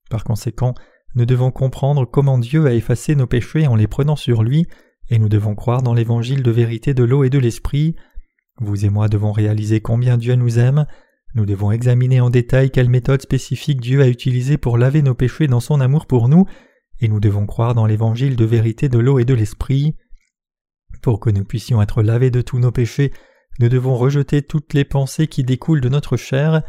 Par 0.09 0.25
conséquent, 0.25 0.73
nous 1.15 1.25
devons 1.25 1.51
comprendre 1.51 2.03
comment 2.03 2.37
Dieu 2.37 2.65
a 2.65 2.73
effacé 2.73 3.15
nos 3.15 3.27
péchés 3.27 3.65
en 3.65 3.77
les 3.77 3.87
prenant 3.87 4.17
sur 4.17 4.43
lui, 4.43 4.65
et 5.09 5.17
nous 5.17 5.29
devons 5.29 5.55
croire 5.55 5.83
dans 5.83 5.93
l'évangile 5.93 6.43
de 6.43 6.51
vérité 6.51 6.93
de 6.93 7.05
l'eau 7.05 7.23
et 7.23 7.29
de 7.29 7.39
l'esprit. 7.39 7.95
Vous 8.59 8.83
et 8.83 8.89
moi 8.89 9.07
devons 9.07 9.31
réaliser 9.31 9.79
combien 9.79 10.17
Dieu 10.17 10.35
nous 10.35 10.59
aime, 10.59 10.85
nous 11.33 11.45
devons 11.45 11.71
examiner 11.71 12.19
en 12.19 12.29
détail 12.29 12.71
quelle 12.71 12.89
méthode 12.89 13.21
spécifique 13.21 13.79
Dieu 13.79 14.01
a 14.01 14.09
utilisée 14.09 14.57
pour 14.57 14.77
laver 14.77 15.01
nos 15.01 15.15
péchés 15.15 15.47
dans 15.47 15.61
son 15.61 15.79
amour 15.79 16.07
pour 16.07 16.27
nous, 16.27 16.45
et 16.99 17.07
nous 17.07 17.19
devons 17.19 17.45
croire 17.45 17.75
dans 17.75 17.85
l'évangile 17.85 18.35
de 18.35 18.45
vérité 18.45 18.89
de 18.89 18.99
l'eau 18.99 19.19
et 19.19 19.25
de 19.25 19.33
l'esprit. 19.33 19.95
Pour 21.01 21.19
que 21.19 21.29
nous 21.29 21.43
puissions 21.43 21.81
être 21.81 22.01
lavés 22.01 22.31
de 22.31 22.41
tous 22.41 22.59
nos 22.59 22.71
péchés, 22.71 23.11
nous 23.59 23.69
devons 23.69 23.95
rejeter 23.95 24.41
toutes 24.41 24.73
les 24.73 24.85
pensées 24.85 25.27
qui 25.27 25.43
découlent 25.43 25.81
de 25.81 25.89
notre 25.89 26.17
chair, 26.17 26.61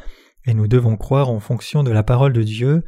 et 0.47 0.55
nous 0.55 0.69
devons 0.69 0.97
croire 0.97 1.29
en 1.29 1.41
fonction 1.41 1.83
de 1.83 1.91
la 1.91 2.03
parole 2.03 2.33
de 2.33 2.43
Dieu. 2.43 2.83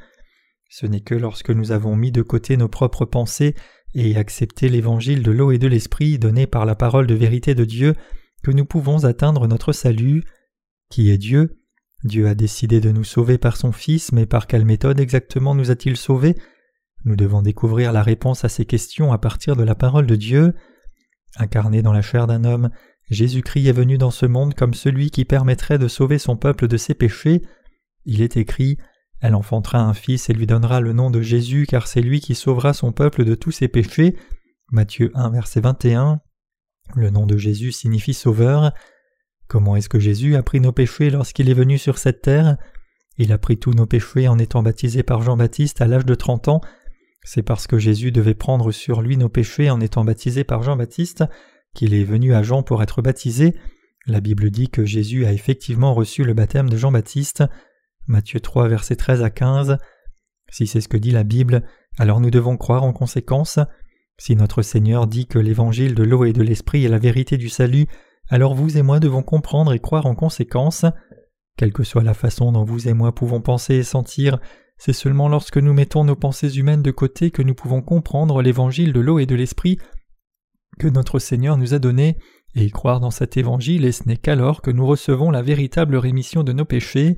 Ce 0.70 0.86
n'est 0.86 1.00
que 1.00 1.14
lorsque 1.14 1.50
nous 1.50 1.72
avons 1.72 1.96
mis 1.96 2.12
de 2.12 2.22
côté 2.22 2.56
nos 2.56 2.68
propres 2.68 3.04
pensées 3.04 3.54
et 3.94 4.16
accepté 4.16 4.68
l'évangile 4.68 5.22
de 5.22 5.30
l'eau 5.30 5.50
et 5.50 5.58
de 5.58 5.66
l'esprit 5.66 6.18
donné 6.18 6.46
par 6.46 6.64
la 6.64 6.74
parole 6.74 7.06
de 7.06 7.14
vérité 7.14 7.54
de 7.54 7.64
Dieu 7.64 7.94
que 8.42 8.50
nous 8.50 8.64
pouvons 8.64 9.04
atteindre 9.04 9.46
notre 9.46 9.72
salut. 9.72 10.24
Qui 10.88 11.10
est 11.10 11.18
Dieu 11.18 11.60
Dieu 12.04 12.26
a 12.26 12.34
décidé 12.34 12.80
de 12.80 12.90
nous 12.90 13.04
sauver 13.04 13.36
par 13.36 13.56
son 13.56 13.72
Fils, 13.72 14.12
mais 14.12 14.26
par 14.26 14.46
quelle 14.46 14.64
méthode 14.64 15.00
exactement 15.00 15.54
nous 15.54 15.70
a-t-il 15.70 15.96
sauvés? 15.96 16.34
Nous 17.04 17.16
devons 17.16 17.42
découvrir 17.42 17.92
la 17.92 18.02
réponse 18.02 18.44
à 18.44 18.48
ces 18.48 18.66
questions 18.66 19.12
à 19.12 19.18
partir 19.18 19.56
de 19.56 19.62
la 19.62 19.74
parole 19.74 20.06
de 20.06 20.16
Dieu. 20.16 20.54
Incarné 21.36 21.82
dans 21.82 21.92
la 21.92 22.02
chair 22.02 22.26
d'un 22.26 22.44
homme, 22.44 22.70
Jésus-Christ 23.08 23.66
est 23.66 23.72
venu 23.72 23.98
dans 23.98 24.10
ce 24.10 24.26
monde 24.26 24.54
comme 24.54 24.74
celui 24.74 25.10
qui 25.10 25.24
permettrait 25.24 25.78
de 25.78 25.88
sauver 25.88 26.18
son 26.18 26.36
peuple 26.36 26.68
de 26.68 26.76
ses 26.76 26.94
péchés. 26.94 27.42
Il 28.04 28.22
est 28.22 28.36
écrit 28.36 28.78
Elle 29.20 29.34
enfantera 29.34 29.80
un 29.80 29.94
fils 29.94 30.30
et 30.30 30.32
lui 30.32 30.46
donnera 30.46 30.80
le 30.80 30.92
nom 30.92 31.10
de 31.10 31.22
Jésus, 31.22 31.66
car 31.68 31.86
c'est 31.86 32.02
lui 32.02 32.20
qui 32.20 32.34
sauvera 32.34 32.72
son 32.72 32.92
peuple 32.92 33.24
de 33.24 33.34
tous 33.34 33.50
ses 33.50 33.68
péchés. 33.68 34.16
Matthieu 34.70 35.10
1, 35.14 35.30
verset 35.30 35.60
21. 35.60 36.20
Le 36.94 37.10
nom 37.10 37.26
de 37.26 37.36
Jésus 37.36 37.72
signifie 37.72 38.14
sauveur. 38.14 38.72
Comment 39.48 39.74
est-ce 39.76 39.88
que 39.88 39.98
Jésus 39.98 40.36
a 40.36 40.42
pris 40.42 40.60
nos 40.60 40.72
péchés 40.72 41.10
lorsqu'il 41.10 41.48
est 41.48 41.54
venu 41.54 41.78
sur 41.78 41.98
cette 41.98 42.22
terre? 42.22 42.56
Il 43.18 43.32
a 43.32 43.38
pris 43.38 43.58
tous 43.58 43.72
nos 43.72 43.86
péchés 43.86 44.28
en 44.28 44.38
étant 44.38 44.62
baptisé 44.62 45.02
par 45.02 45.22
Jean-Baptiste 45.22 45.80
à 45.80 45.86
l'âge 45.86 46.06
de 46.06 46.14
trente 46.14 46.48
ans. 46.48 46.60
C'est 47.22 47.42
parce 47.42 47.66
que 47.66 47.78
Jésus 47.78 48.12
devait 48.12 48.34
prendre 48.34 48.72
sur 48.72 49.02
lui 49.02 49.16
nos 49.16 49.28
péchés 49.28 49.70
en 49.70 49.80
étant 49.80 50.04
baptisé 50.04 50.44
par 50.44 50.62
Jean-Baptiste 50.62 51.24
qu'il 51.74 51.94
est 51.94 52.04
venu 52.04 52.34
à 52.34 52.42
Jean 52.42 52.62
pour 52.62 52.82
être 52.82 53.02
baptisé. 53.02 53.54
La 54.06 54.20
Bible 54.20 54.50
dit 54.50 54.68
que 54.68 54.84
Jésus 54.84 55.26
a 55.26 55.32
effectivement 55.32 55.94
reçu 55.94 56.24
le 56.24 56.34
baptême 56.34 56.68
de 56.68 56.76
Jean-Baptiste. 56.76 57.44
Matthieu 58.06 58.40
3, 58.40 58.68
versets 58.68 58.96
13 58.96 59.22
à 59.22 59.30
15. 59.30 59.78
Si 60.50 60.66
c'est 60.66 60.80
ce 60.80 60.88
que 60.88 60.96
dit 60.96 61.12
la 61.12 61.22
Bible, 61.22 61.62
alors 61.98 62.20
nous 62.20 62.30
devons 62.30 62.56
croire 62.56 62.82
en 62.82 62.92
conséquence. 62.92 63.58
Si 64.18 64.34
notre 64.36 64.62
Seigneur 64.62 65.06
dit 65.06 65.26
que 65.26 65.38
l'évangile 65.38 65.94
de 65.94 66.02
l'eau 66.02 66.24
et 66.24 66.32
de 66.32 66.42
l'esprit 66.42 66.84
est 66.84 66.88
la 66.88 66.98
vérité 66.98 67.36
du 67.36 67.48
salut, 67.48 67.86
alors 68.28 68.54
vous 68.54 68.76
et 68.76 68.82
moi 68.82 69.00
devons 69.00 69.22
comprendre 69.22 69.72
et 69.72 69.78
croire 69.78 70.06
en 70.06 70.14
conséquence. 70.14 70.84
Quelle 71.56 71.72
que 71.72 71.84
soit 71.84 72.02
la 72.02 72.14
façon 72.14 72.52
dont 72.52 72.64
vous 72.64 72.88
et 72.88 72.94
moi 72.94 73.14
pouvons 73.14 73.40
penser 73.40 73.76
et 73.76 73.82
sentir, 73.82 74.40
c'est 74.80 74.94
seulement 74.94 75.28
lorsque 75.28 75.58
nous 75.58 75.74
mettons 75.74 76.04
nos 76.04 76.16
pensées 76.16 76.56
humaines 76.56 76.80
de 76.80 76.90
côté 76.90 77.30
que 77.30 77.42
nous 77.42 77.54
pouvons 77.54 77.82
comprendre 77.82 78.40
l'évangile 78.40 78.94
de 78.94 79.00
l'eau 79.00 79.18
et 79.18 79.26
de 79.26 79.34
l'esprit 79.34 79.78
que 80.78 80.88
notre 80.88 81.18
Seigneur 81.18 81.58
nous 81.58 81.74
a 81.74 81.78
donné 81.78 82.16
et 82.54 82.64
y 82.64 82.70
croire 82.70 82.98
dans 82.98 83.10
cet 83.10 83.36
évangile, 83.36 83.84
et 83.84 83.92
ce 83.92 84.08
n'est 84.08 84.16
qu'alors 84.16 84.62
que 84.62 84.70
nous 84.70 84.86
recevons 84.86 85.30
la 85.30 85.42
véritable 85.42 85.96
rémission 85.96 86.44
de 86.44 86.54
nos 86.54 86.64
péchés. 86.64 87.16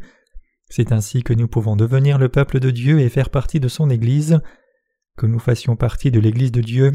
C'est 0.70 0.90
ainsi 0.90 1.22
que 1.22 1.32
nous 1.32 1.46
pouvons 1.46 1.76
devenir 1.76 2.18
le 2.18 2.28
peuple 2.28 2.58
de 2.58 2.72
Dieu 2.72 2.98
et 2.98 3.08
faire 3.08 3.30
partie 3.30 3.60
de 3.60 3.68
son 3.68 3.90
Église. 3.90 4.40
Que 5.16 5.26
nous 5.26 5.38
fassions 5.38 5.76
partie 5.76 6.10
de 6.10 6.18
l'Église 6.18 6.52
de 6.52 6.62
Dieu 6.62 6.92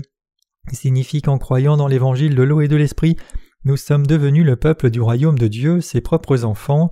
signifie 0.73 1.21
qu'en 1.21 1.38
croyant 1.38 1.77
dans 1.77 1.88
l'évangile 1.88 2.36
de 2.36 2.43
l'eau 2.43 2.60
et 2.60 2.67
de 2.67 2.75
l'esprit, 2.75 3.15
nous 3.63 3.77
sommes 3.77 4.06
devenus 4.06 4.45
le 4.45 4.58
peuple 4.58 4.89
du 4.89 4.99
royaume 4.99 5.39
de 5.39 5.47
Dieu, 5.47 5.80
ses 5.80 6.01
propres 6.01 6.43
enfants. 6.43 6.91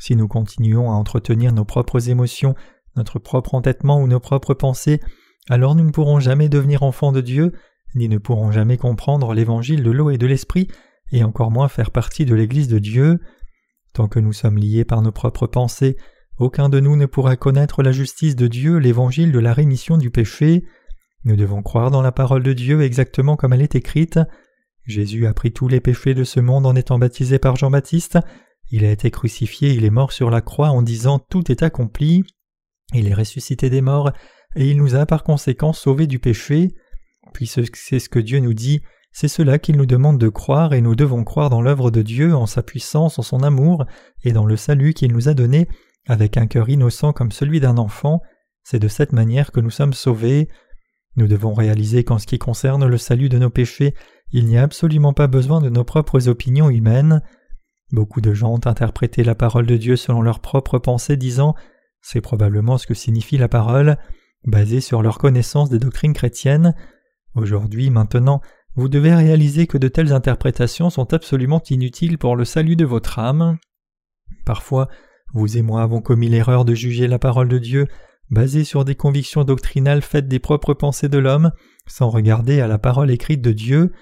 Si 0.00 0.16
nous 0.16 0.26
continuons 0.26 0.90
à 0.90 0.94
entretenir 0.94 1.52
nos 1.52 1.64
propres 1.64 2.08
émotions, 2.08 2.56
notre 2.98 3.18
propre 3.18 3.54
entêtement 3.54 4.00
ou 4.00 4.06
nos 4.06 4.20
propres 4.20 4.54
pensées, 4.54 5.00
alors 5.48 5.74
nous 5.74 5.84
ne 5.84 5.90
pourrons 5.90 6.20
jamais 6.20 6.50
devenir 6.50 6.82
enfants 6.82 7.12
de 7.12 7.22
Dieu, 7.22 7.52
ni 7.94 8.08
ne 8.08 8.18
pourrons 8.18 8.52
jamais 8.52 8.76
comprendre 8.76 9.32
l'évangile 9.32 9.82
de 9.82 9.90
l'eau 9.90 10.10
et 10.10 10.18
de 10.18 10.26
l'esprit, 10.26 10.68
et 11.10 11.24
encore 11.24 11.50
moins 11.50 11.68
faire 11.68 11.90
partie 11.90 12.26
de 12.26 12.34
l'Église 12.34 12.68
de 12.68 12.78
Dieu. 12.78 13.20
Tant 13.94 14.08
que 14.08 14.18
nous 14.18 14.34
sommes 14.34 14.58
liés 14.58 14.84
par 14.84 15.00
nos 15.00 15.12
propres 15.12 15.46
pensées, 15.46 15.96
aucun 16.36 16.68
de 16.68 16.80
nous 16.80 16.96
ne 16.96 17.06
pourra 17.06 17.36
connaître 17.36 17.82
la 17.82 17.92
justice 17.92 18.36
de 18.36 18.46
Dieu, 18.46 18.76
l'évangile 18.76 19.32
de 19.32 19.38
la 19.38 19.54
rémission 19.54 19.96
du 19.96 20.10
péché. 20.10 20.64
Nous 21.24 21.36
devons 21.36 21.62
croire 21.62 21.90
dans 21.90 22.02
la 22.02 22.12
parole 22.12 22.42
de 22.42 22.52
Dieu 22.52 22.82
exactement 22.82 23.36
comme 23.36 23.54
elle 23.54 23.62
est 23.62 23.74
écrite. 23.74 24.20
Jésus 24.84 25.26
a 25.26 25.32
pris 25.32 25.52
tous 25.52 25.68
les 25.68 25.80
péchés 25.80 26.14
de 26.14 26.24
ce 26.24 26.40
monde 26.40 26.66
en 26.66 26.76
étant 26.76 26.98
baptisé 26.98 27.38
par 27.38 27.56
Jean-Baptiste, 27.56 28.18
il 28.70 28.84
a 28.84 28.90
été 28.90 29.10
crucifié, 29.10 29.70
il 29.70 29.84
est 29.84 29.90
mort 29.90 30.12
sur 30.12 30.28
la 30.28 30.42
croix 30.42 30.68
en 30.68 30.82
disant 30.82 31.18
Tout 31.18 31.50
est 31.50 31.62
accompli, 31.62 32.24
il 32.94 33.08
est 33.08 33.14
ressuscité 33.14 33.70
des 33.70 33.80
morts, 33.80 34.12
et 34.56 34.70
il 34.70 34.76
nous 34.76 34.94
a 34.94 35.06
par 35.06 35.24
conséquent 35.24 35.72
sauvés 35.72 36.06
du 36.06 36.18
péché. 36.18 36.74
Puis 37.34 37.46
c'est 37.46 37.98
ce 37.98 38.08
que 38.08 38.18
Dieu 38.18 38.40
nous 38.40 38.54
dit, 38.54 38.80
c'est 39.12 39.28
cela 39.28 39.58
qu'il 39.58 39.76
nous 39.76 39.86
demande 39.86 40.18
de 40.18 40.28
croire, 40.28 40.72
et 40.74 40.80
nous 40.80 40.94
devons 40.94 41.24
croire 41.24 41.50
dans 41.50 41.62
l'œuvre 41.62 41.90
de 41.90 42.02
Dieu, 42.02 42.34
en 42.34 42.46
sa 42.46 42.62
puissance, 42.62 43.18
en 43.18 43.22
son 43.22 43.42
amour, 43.42 43.84
et 44.24 44.32
dans 44.32 44.46
le 44.46 44.56
salut 44.56 44.94
qu'il 44.94 45.12
nous 45.12 45.28
a 45.28 45.34
donné, 45.34 45.68
avec 46.06 46.36
un 46.36 46.46
cœur 46.46 46.68
innocent 46.68 47.12
comme 47.12 47.32
celui 47.32 47.60
d'un 47.60 47.78
enfant. 47.78 48.22
C'est 48.64 48.78
de 48.78 48.88
cette 48.88 49.12
manière 49.12 49.52
que 49.52 49.60
nous 49.60 49.70
sommes 49.70 49.92
sauvés. 49.92 50.48
Nous 51.16 51.26
devons 51.26 51.52
réaliser 51.52 52.04
qu'en 52.04 52.18
ce 52.18 52.26
qui 52.26 52.38
concerne 52.38 52.86
le 52.86 52.98
salut 52.98 53.28
de 53.28 53.38
nos 53.38 53.50
péchés, 53.50 53.94
il 54.30 54.46
n'y 54.46 54.58
a 54.58 54.62
absolument 54.62 55.12
pas 55.12 55.26
besoin 55.26 55.60
de 55.60 55.68
nos 55.68 55.84
propres 55.84 56.28
opinions 56.28 56.70
humaines. 56.70 57.22
Beaucoup 57.92 58.20
de 58.20 58.34
gens 58.34 58.52
ont 58.52 58.66
interprété 58.66 59.24
la 59.24 59.34
parole 59.34 59.66
de 59.66 59.76
Dieu 59.76 59.96
selon 59.96 60.20
leurs 60.20 60.40
propres 60.40 60.78
pensées, 60.78 61.16
disant 61.16 61.54
c'est 62.00 62.20
probablement 62.20 62.78
ce 62.78 62.86
que 62.86 62.94
signifie 62.94 63.38
la 63.38 63.48
parole, 63.48 63.96
basée 64.46 64.80
sur 64.80 65.02
leur 65.02 65.18
connaissance 65.18 65.70
des 65.70 65.78
doctrines 65.78 66.12
chrétiennes. 66.12 66.74
Aujourd'hui, 67.34 67.90
maintenant, 67.90 68.40
vous 68.76 68.88
devez 68.88 69.14
réaliser 69.14 69.66
que 69.66 69.78
de 69.78 69.88
telles 69.88 70.12
interprétations 70.12 70.90
sont 70.90 71.12
absolument 71.12 71.62
inutiles 71.70 72.18
pour 72.18 72.36
le 72.36 72.44
salut 72.44 72.76
de 72.76 72.84
votre 72.84 73.18
âme. 73.18 73.58
Parfois, 74.44 74.88
vous 75.34 75.58
et 75.58 75.62
moi 75.62 75.82
avons 75.82 76.00
commis 76.00 76.28
l'erreur 76.28 76.64
de 76.64 76.74
juger 76.74 77.08
la 77.08 77.18
parole 77.18 77.48
de 77.48 77.58
Dieu 77.58 77.86
basée 78.30 78.64
sur 78.64 78.84
des 78.84 78.94
convictions 78.94 79.44
doctrinales 79.44 80.02
faites 80.02 80.28
des 80.28 80.38
propres 80.38 80.74
pensées 80.74 81.08
de 81.08 81.18
l'homme, 81.18 81.50
sans 81.86 82.10
regarder 82.10 82.60
à 82.60 82.68
la 82.68 82.78
parole 82.78 83.10
écrite 83.10 83.40
de 83.40 83.52
Dieu. 83.52 83.92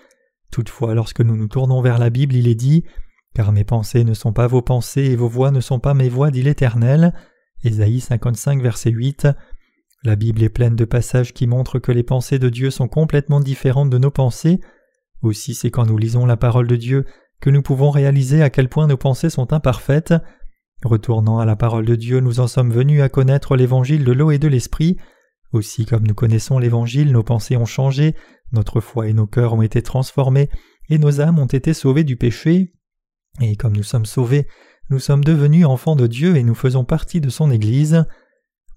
Toutefois, 0.51 0.95
lorsque 0.95 1.21
nous 1.21 1.37
nous 1.37 1.49
tournons 1.49 1.81
vers 1.81 1.99
la 1.99 2.11
Bible, 2.11 2.35
il 2.35 2.49
est 2.49 2.55
dit 2.55 2.85
car 3.37 3.53
mes 3.53 3.65
pensées 3.65 4.03
ne 4.03 4.15
sont 4.15 4.33
pas 4.33 4.47
vos 4.47 4.63
pensées 4.63 5.05
et 5.05 5.15
vos 5.15 5.29
voix 5.29 5.51
ne 5.51 5.61
sont 5.61 5.79
pas 5.79 5.93
mes 5.93 6.09
voix, 6.09 6.31
dit 6.31 6.43
l'Éternel. 6.43 7.13
Ésaïe 7.65 8.01
55, 8.01 8.63
verset 8.63 8.91
8. 8.91 9.29
La 10.05 10.17
Bible 10.17 10.43
est 10.43 10.49
pleine 10.49 10.77
de 10.77 10.85
passages 10.85 11.33
qui 11.33 11.47
montrent 11.47 11.79
que 11.79 11.93
les 11.93 12.03
pensées 12.03 12.39
de 12.39 12.49
Dieu 12.49 12.71
sont 12.71 12.89
complètement 12.89 13.41
différentes 13.41 13.91
de 13.91 13.99
nos 13.99 14.11
pensées. 14.11 14.61
Aussi, 15.23 15.55
c'est 15.55 15.71
quand 15.71 15.87
nous 15.87 15.99
lisons 15.99 16.27
la 16.27 16.37
parole 16.37 16.67
de 16.67 16.77
Dieu 16.77 17.07
que 17.41 17.51
nous 17.51 17.63
pouvons 17.63 17.91
réaliser 17.91 18.43
à 18.43 18.51
quel 18.51 18.69
point 18.69 18.87
nos 18.87 18.97
pensées 18.97 19.31
sont 19.31 19.53
imparfaites. 19.53 20.15
Retournant 20.85 21.39
à 21.39 21.45
la 21.45 21.57
parole 21.57 21.87
de 21.87 21.97
Dieu, 21.97 22.21
nous 22.21 22.41
en 22.41 22.47
sommes 22.47 22.71
venus 22.71 23.03
à 23.03 23.09
connaître 23.09 23.57
l'évangile 23.57 24.05
de 24.05 24.13
l'eau 24.13 24.31
et 24.31 24.39
de 24.39 24.49
l'esprit. 24.49 24.97
Aussi, 25.53 25.87
comme 25.87 26.07
nous 26.07 26.15
connaissons 26.15 26.59
l'évangile, 26.59 27.13
nos 27.13 27.23
pensées 27.23 27.57
ont 27.57 27.67
changé, 27.67 28.15
notre 28.53 28.81
foi 28.81 29.09
et 29.09 29.13
nos 29.13 29.27
cœurs 29.27 29.55
ont 29.55 29.63
été 29.63 29.83
transformés, 29.83 30.51
et 30.89 30.99
nos 30.99 31.21
âmes 31.21 31.39
ont 31.39 31.47
été 31.47 31.73
sauvées 31.73 32.05
du 32.05 32.17
péché. 32.17 32.75
Et 33.41 33.57
comme 33.57 33.77
nous 33.77 33.83
sommes 33.83 34.07
sauvés, 34.07 34.47
nous 34.89 34.99
sommes 35.01 35.25
devenus 35.25 35.67
enfants 35.67 35.97
de 35.97 36.07
Dieu 36.07 36.37
et 36.37 36.43
nous 36.43 36.55
faisons 36.55 36.85
partie 36.85 37.21
de 37.21 37.29
son 37.29 37.51
Église. 37.51 38.05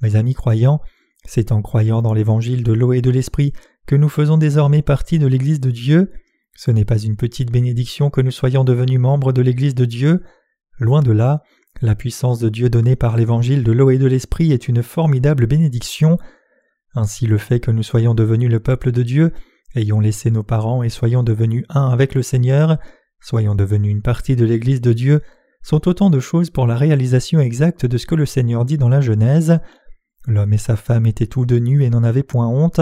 Mes 0.01 0.15
amis 0.15 0.33
croyants, 0.33 0.81
c'est 1.25 1.51
en 1.51 1.61
croyant 1.61 2.01
dans 2.01 2.13
l'évangile 2.13 2.63
de 2.63 2.73
l'eau 2.73 2.93
et 2.93 3.01
de 3.01 3.11
l'esprit 3.11 3.53
que 3.85 3.95
nous 3.95 4.09
faisons 4.09 4.37
désormais 4.37 4.81
partie 4.81 5.19
de 5.19 5.27
l'Église 5.27 5.59
de 5.59 5.71
Dieu. 5.71 6.11
Ce 6.55 6.71
n'est 6.71 6.85
pas 6.85 6.99
une 6.99 7.15
petite 7.15 7.51
bénédiction 7.51 8.09
que 8.09 8.21
nous 8.21 8.31
soyons 8.31 8.63
devenus 8.63 8.99
membres 8.99 9.33
de 9.33 9.41
l'Église 9.41 9.75
de 9.75 9.85
Dieu. 9.85 10.23
Loin 10.79 11.01
de 11.01 11.11
là, 11.11 11.43
la 11.81 11.95
puissance 11.95 12.39
de 12.39 12.49
Dieu 12.49 12.69
donnée 12.69 12.95
par 12.95 13.15
l'évangile 13.15 13.63
de 13.63 13.71
l'eau 13.71 13.91
et 13.91 13.97
de 13.97 14.07
l'esprit 14.07 14.51
est 14.51 14.67
une 14.67 14.81
formidable 14.81 15.45
bénédiction. 15.45 16.17
Ainsi 16.95 17.27
le 17.27 17.37
fait 17.37 17.59
que 17.59 17.71
nous 17.71 17.83
soyons 17.83 18.15
devenus 18.15 18.49
le 18.49 18.59
peuple 18.59 18.91
de 18.91 19.03
Dieu, 19.03 19.31
ayons 19.75 19.99
laissé 19.99 20.31
nos 20.31 20.43
parents 20.43 20.81
et 20.81 20.89
soyons 20.89 21.21
devenus 21.21 21.65
un 21.69 21.89
avec 21.89 22.15
le 22.15 22.23
Seigneur, 22.23 22.77
soyons 23.21 23.53
devenus 23.53 23.91
une 23.91 24.01
partie 24.01 24.35
de 24.35 24.45
l'Église 24.45 24.81
de 24.81 24.93
Dieu, 24.93 25.21
sont 25.63 25.87
autant 25.87 26.09
de 26.09 26.19
choses 26.19 26.49
pour 26.49 26.67
la 26.67 26.75
réalisation 26.75 27.39
exacte 27.39 27.85
de 27.85 27.97
ce 27.97 28.05
que 28.05 28.15
le 28.15 28.25
Seigneur 28.25 28.65
dit 28.65 28.77
dans 28.77 28.89
la 28.89 29.01
Genèse. 29.01 29.59
L'homme 30.27 30.53
et 30.53 30.57
sa 30.57 30.75
femme 30.75 31.05
étaient 31.05 31.27
tous 31.27 31.45
deux 31.45 31.59
nus 31.59 31.83
et 31.83 31.89
n'en 31.89 32.03
avaient 32.03 32.23
point 32.23 32.47
honte. 32.47 32.81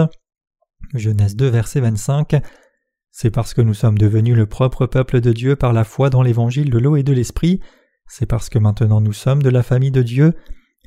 Genèse 0.94 1.36
2, 1.36 1.48
verset 1.48 1.80
25. 1.80 2.40
C'est 3.10 3.30
parce 3.30 3.54
que 3.54 3.62
nous 3.62 3.74
sommes 3.74 3.98
devenus 3.98 4.36
le 4.36 4.46
propre 4.46 4.86
peuple 4.86 5.20
de 5.20 5.32
Dieu 5.32 5.56
par 5.56 5.72
la 5.72 5.84
foi 5.84 6.10
dans 6.10 6.22
l'évangile 6.22 6.70
de 6.70 6.78
l'eau 6.78 6.96
et 6.96 7.02
de 7.02 7.12
l'esprit, 7.12 7.60
c'est 8.06 8.26
parce 8.26 8.48
que 8.48 8.58
maintenant 8.58 9.00
nous 9.00 9.12
sommes 9.12 9.42
de 9.42 9.50
la 9.50 9.62
famille 9.62 9.90
de 9.90 10.02
Dieu, 10.02 10.34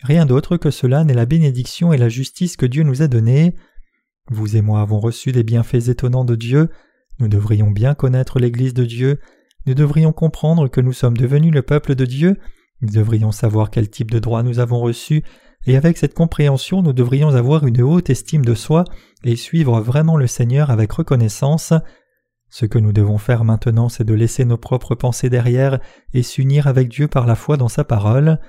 rien 0.02 0.26
d'autre 0.26 0.58
que 0.58 0.72
cela 0.72 1.04
n'est 1.04 1.14
la 1.14 1.26
bénédiction 1.26 1.94
et 1.94 1.98
la 1.98 2.10
justice 2.10 2.58
que 2.58 2.66
Dieu 2.66 2.84
nous 2.84 3.02
a 3.02 3.08
donnée. 3.08 3.56
Vous 4.30 4.56
et 4.56 4.62
moi 4.62 4.82
avons 4.82 5.00
reçu 5.00 5.32
des 5.32 5.44
bienfaits 5.44 5.90
étonnants 5.90 6.26
de 6.26 6.36
Dieu, 6.36 6.70
nous 7.20 7.28
devrions 7.28 7.70
bien 7.70 7.94
connaître 7.94 8.40
l'Église 8.40 8.74
de 8.74 8.86
Dieu, 8.86 9.20
nous 9.66 9.74
devrions 9.74 10.12
comprendre 10.12 10.68
que 10.68 10.82
nous 10.82 10.94
sommes 10.94 11.18
devenus 11.18 11.54
le 11.54 11.62
peuple 11.62 11.96
de 11.96 12.06
Dieu, 12.06 12.38
nous 12.82 12.90
devrions 12.90 13.32
savoir 13.32 13.70
quel 13.70 13.90
type 13.90 14.12
de 14.12 14.20
droit 14.20 14.44
nous 14.44 14.60
avons 14.60 14.80
reçu, 14.80 15.24
et 15.68 15.78
avec 15.78 15.98
cette 15.98 16.16
compréhension 16.16 16.82
nous 16.82 16.94
devrions 16.94 17.30
avoir 17.30 17.68
une 17.68 17.82
haute 17.82 18.10
estime 18.10 18.44
de 18.44 18.56
soi 18.56 18.84
et 19.24 19.36
suivre 19.36 19.80
vraiment 19.82 20.18
le 20.18 20.28
Seigneur 20.28 20.72
avec 20.72 20.92
reconnaissance. 20.92 21.74
Ce 22.50 22.66
que 22.66 22.80
nous 22.80 22.92
devons 22.92 23.18
faire 23.18 23.44
maintenant, 23.44 23.88
c'est 23.88 24.04
de 24.04 24.14
laisser 24.14 24.44
nos 24.44 24.58
propres 24.58 24.96
pensées 24.96 25.30
derrière 25.30 25.80
et 26.14 26.24
s'unir 26.24 26.68
avec 26.68 26.90
Dieu 26.90 27.08
par 27.08 27.28
la 27.28 27.36
foi 27.36 27.58
dans 27.58 27.70
sa 27.70 27.84
parole. 27.84 28.40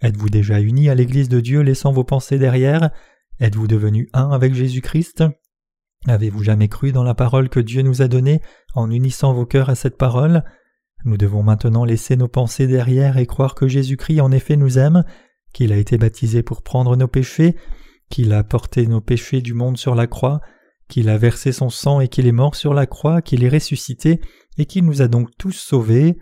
Êtes-vous 0.00 0.30
déjà 0.30 0.60
unis 0.60 0.88
à 0.88 0.94
l'Église 0.94 1.28
de 1.28 1.40
Dieu 1.40 1.60
laissant 1.60 1.92
vos 1.92 2.04
pensées 2.04 2.38
derrière? 2.38 2.90
Êtes-vous 3.40 3.66
devenu 3.66 4.08
un 4.12 4.30
avec 4.30 4.54
Jésus-Christ? 4.54 5.24
Avez-vous 6.08 6.42
jamais 6.42 6.68
cru 6.68 6.90
dans 6.90 7.04
la 7.04 7.14
parole 7.14 7.48
que 7.48 7.60
Dieu 7.60 7.82
nous 7.82 8.02
a 8.02 8.08
donnée 8.08 8.40
en 8.74 8.90
unissant 8.90 9.32
vos 9.32 9.46
cœurs 9.46 9.70
à 9.70 9.76
cette 9.76 9.96
parole? 9.96 10.42
Nous 11.04 11.16
devons 11.16 11.42
maintenant 11.42 11.84
laisser 11.84 12.16
nos 12.16 12.28
pensées 12.28 12.66
derrière 12.66 13.18
et 13.18 13.26
croire 13.26 13.54
que 13.54 13.68
Jésus-Christ 13.68 14.20
en 14.20 14.32
effet 14.32 14.56
nous 14.56 14.78
aime, 14.78 15.04
qu'il 15.52 15.72
a 15.72 15.76
été 15.76 15.98
baptisé 15.98 16.42
pour 16.42 16.62
prendre 16.62 16.96
nos 16.96 17.08
péchés, 17.08 17.56
qu'il 18.10 18.32
a 18.32 18.42
porté 18.42 18.86
nos 18.86 19.00
péchés 19.00 19.40
du 19.40 19.54
monde 19.54 19.76
sur 19.76 19.94
la 19.94 20.06
croix, 20.06 20.40
qu'il 20.88 21.08
a 21.08 21.18
versé 21.18 21.52
son 21.52 21.70
sang 21.70 22.00
et 22.00 22.08
qu'il 22.08 22.26
est 22.26 22.32
mort 22.32 22.56
sur 22.56 22.74
la 22.74 22.86
croix, 22.86 23.22
qu'il 23.22 23.44
est 23.44 23.48
ressuscité 23.48 24.20
et 24.58 24.66
qu'il 24.66 24.84
nous 24.84 25.02
a 25.02 25.08
donc 25.08 25.30
tous 25.38 25.52
sauvés. 25.52 26.18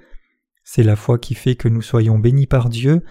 C'est 0.63 0.83
la 0.83 0.97
foi 0.97 1.19
qui 1.19 1.35
fait 1.35 1.57
que 1.57 1.69
nous 1.69 1.83
soyons 1.83 2.19
bénis 2.19 2.47
par 2.47 2.69
Dieu. 2.69 3.03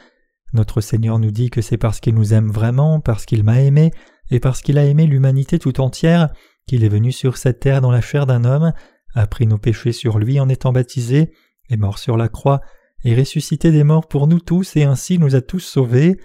Notre 0.53 0.82
Seigneur 0.82 1.19
nous 1.19 1.32
dit 1.32 1.49
que 1.49 1.62
c'est 1.62 1.77
parce 1.77 1.99
qu'il 1.99 2.15
nous 2.15 2.34
aime 2.34 2.51
vraiment, 2.51 2.99
parce 2.99 3.25
qu'il 3.25 3.43
m'a 3.43 3.62
aimé, 3.62 3.91
et 4.32 4.39
parce 4.39 4.62
qu'il 4.62 4.77
a 4.77 4.86
aimé 4.86 5.08
l'humanité 5.08 5.60
tout 5.60 5.82
entière, 5.82 6.29
qu'il 6.67 6.84
est 6.84 6.89
venu 6.89 7.12
sur 7.12 7.38
cette 7.38 7.60
terre 7.60 7.82
dans 7.82 7.91
la 7.91 8.02
chair 8.02 8.26
d'un 8.26 8.45
homme, 8.45 8.74
a 9.15 9.28
pris 9.28 9.48
nos 9.48 9.58
péchés 9.58 9.91
sur 9.91 10.19
lui 10.19 10.39
en 10.39 10.50
étant 10.50 10.72
baptisé, 10.72 11.32
est 11.69 11.78
mort 11.78 11.98
sur 11.98 12.17
la 12.17 12.30
croix, 12.30 12.62
et 13.04 13.15
ressuscité 13.15 13.72
des 13.72 13.84
morts 13.84 14.08
pour 14.08 14.28
nous 14.28 14.39
tous 14.39 14.76
et 14.76 14.84
ainsi 14.84 15.19
nous 15.19 15.36
a 15.36 15.41
tous 15.41 15.60
sauvés. 15.60 16.17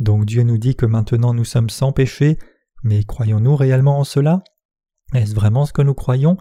Donc 0.00 0.24
Dieu 0.24 0.42
nous 0.42 0.58
dit 0.58 0.74
que 0.74 0.86
maintenant 0.86 1.32
nous 1.32 1.44
sommes 1.44 1.70
sans 1.70 1.92
péché, 1.92 2.38
mais 2.82 3.04
croyons-nous 3.04 3.56
réellement 3.56 3.98
en 3.98 4.04
cela? 4.04 4.42
Est-ce 5.14 5.34
vraiment 5.34 5.64
ce 5.64 5.72
que 5.72 5.82
nous 5.82 5.94
croyons? 5.94 6.36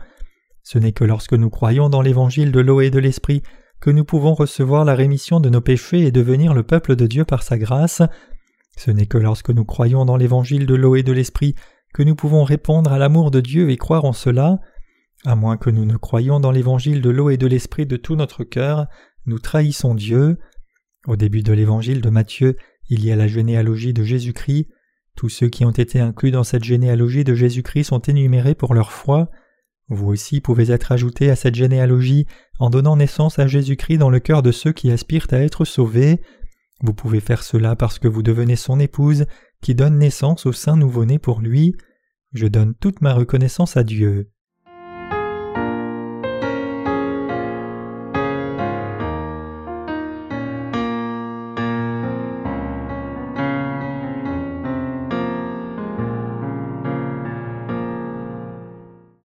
Ce 0.63 0.78
n'est 0.78 0.91
que 0.91 1.04
lorsque 1.04 1.34
nous 1.34 1.50
croyons 1.50 1.89
dans 1.89 2.02
l'évangile 2.02 2.52
de 2.52 2.60
l'eau 2.60 2.82
et 2.82 2.89
de 2.89 3.00
l'esprit 3.00 3.41
que 3.80 3.89
nous 3.89 4.04
pouvons 4.04 4.34
recevoir 4.34 4.86
la 4.86 4.95
rémission 4.95 5.39
de 5.39 5.50
nos 5.50 5.62
péchés 5.62 6.02
et 6.02 6.12
devenir 6.12 6.54
le 6.54 6.63
peuple 6.63 6.95
de 6.95 7.08
Dieu 7.08 7.26
par 7.26 7.43
sa 7.43 7.58
grâce. 7.58 8.02
Ce 8.78 8.91
n'est 8.91 9.06
que 9.06 9.17
lorsque 9.17 9.50
nous 9.50 9.65
croyons 9.65 10.06
dans 10.06 10.17
l'évangile 10.17 10.65
de 10.65 10.76
l'eau 10.76 10.95
et 10.95 11.04
de 11.04 11.13
l'esprit 11.13 11.56
que 11.97 12.03
nous 12.03 12.15
pouvons 12.15 12.43
répondre 12.43 12.93
à 12.93 12.99
l'amour 12.99 13.31
de 13.31 13.41
Dieu 13.41 13.71
et 13.71 13.75
croire 13.75 14.05
en 14.05 14.13
cela. 14.13 14.60
À 15.25 15.36
moins 15.36 15.57
que 15.57 15.71
nous 15.71 15.83
ne 15.83 15.97
croyions 15.97 16.39
dans 16.39 16.51
l'évangile 16.51 17.01
de 17.01 17.10
l'eau 17.10 17.31
et 17.31 17.38
de 17.38 17.47
l'esprit 17.47 17.88
de 17.88 17.97
tout 17.97 18.15
notre 18.15 18.43
cœur, 18.43 18.86
nous 19.25 19.39
trahissons 19.39 19.95
Dieu. 19.95 20.38
Au 21.07 21.15
début 21.15 21.41
de 21.41 21.53
l'évangile 21.53 22.01
de 22.01 22.12
Matthieu, 22.12 22.55
il 22.88 23.03
y 23.03 23.12
a 23.12 23.15
la 23.15 23.25
généalogie 23.25 23.93
de 23.93 24.03
Jésus-Christ. 24.03 24.67
Tous 25.15 25.29
ceux 25.29 25.49
qui 25.49 25.65
ont 25.65 25.71
été 25.71 25.99
inclus 25.99 26.29
dans 26.29 26.43
cette 26.43 26.63
généalogie 26.63 27.23
de 27.23 27.33
Jésus-Christ 27.33 27.86
sont 27.86 28.01
énumérés 28.01 28.53
pour 28.53 28.75
leur 28.75 28.91
foi. 28.91 29.31
Vous 29.89 30.05
aussi 30.05 30.39
pouvez 30.39 30.69
être 30.69 30.91
ajoutés 30.91 31.31
à 31.31 31.36
cette 31.36 31.55
généalogie 31.55 32.27
en 32.60 32.69
donnant 32.69 32.97
naissance 32.97 33.39
à 33.39 33.47
Jésus-Christ 33.47 33.97
dans 33.97 34.12
le 34.12 34.19
cœur 34.19 34.43
de 34.43 34.51
ceux 34.51 34.71
qui 34.71 34.91
aspirent 34.91 35.29
à 35.31 35.38
être 35.38 35.65
sauvés. 35.65 36.21
Vous 36.83 36.93
pouvez 36.93 37.21
faire 37.21 37.41
cela 37.41 37.75
parce 37.75 37.97
que 37.97 38.07
vous 38.07 38.21
devenez 38.21 38.55
son 38.55 38.79
épouse 38.79 39.25
qui 39.63 39.73
donne 39.73 39.97
naissance 39.97 40.45
au 40.45 40.51
saint 40.51 40.77
nouveau-né 40.77 41.17
pour 41.17 41.41
lui. 41.41 41.75
Je 42.33 42.47
donne 42.47 42.75
toute 42.75 43.01
ma 43.01 43.13
reconnaissance 43.13 43.77
à 43.77 43.83
Dieu. 43.83 44.31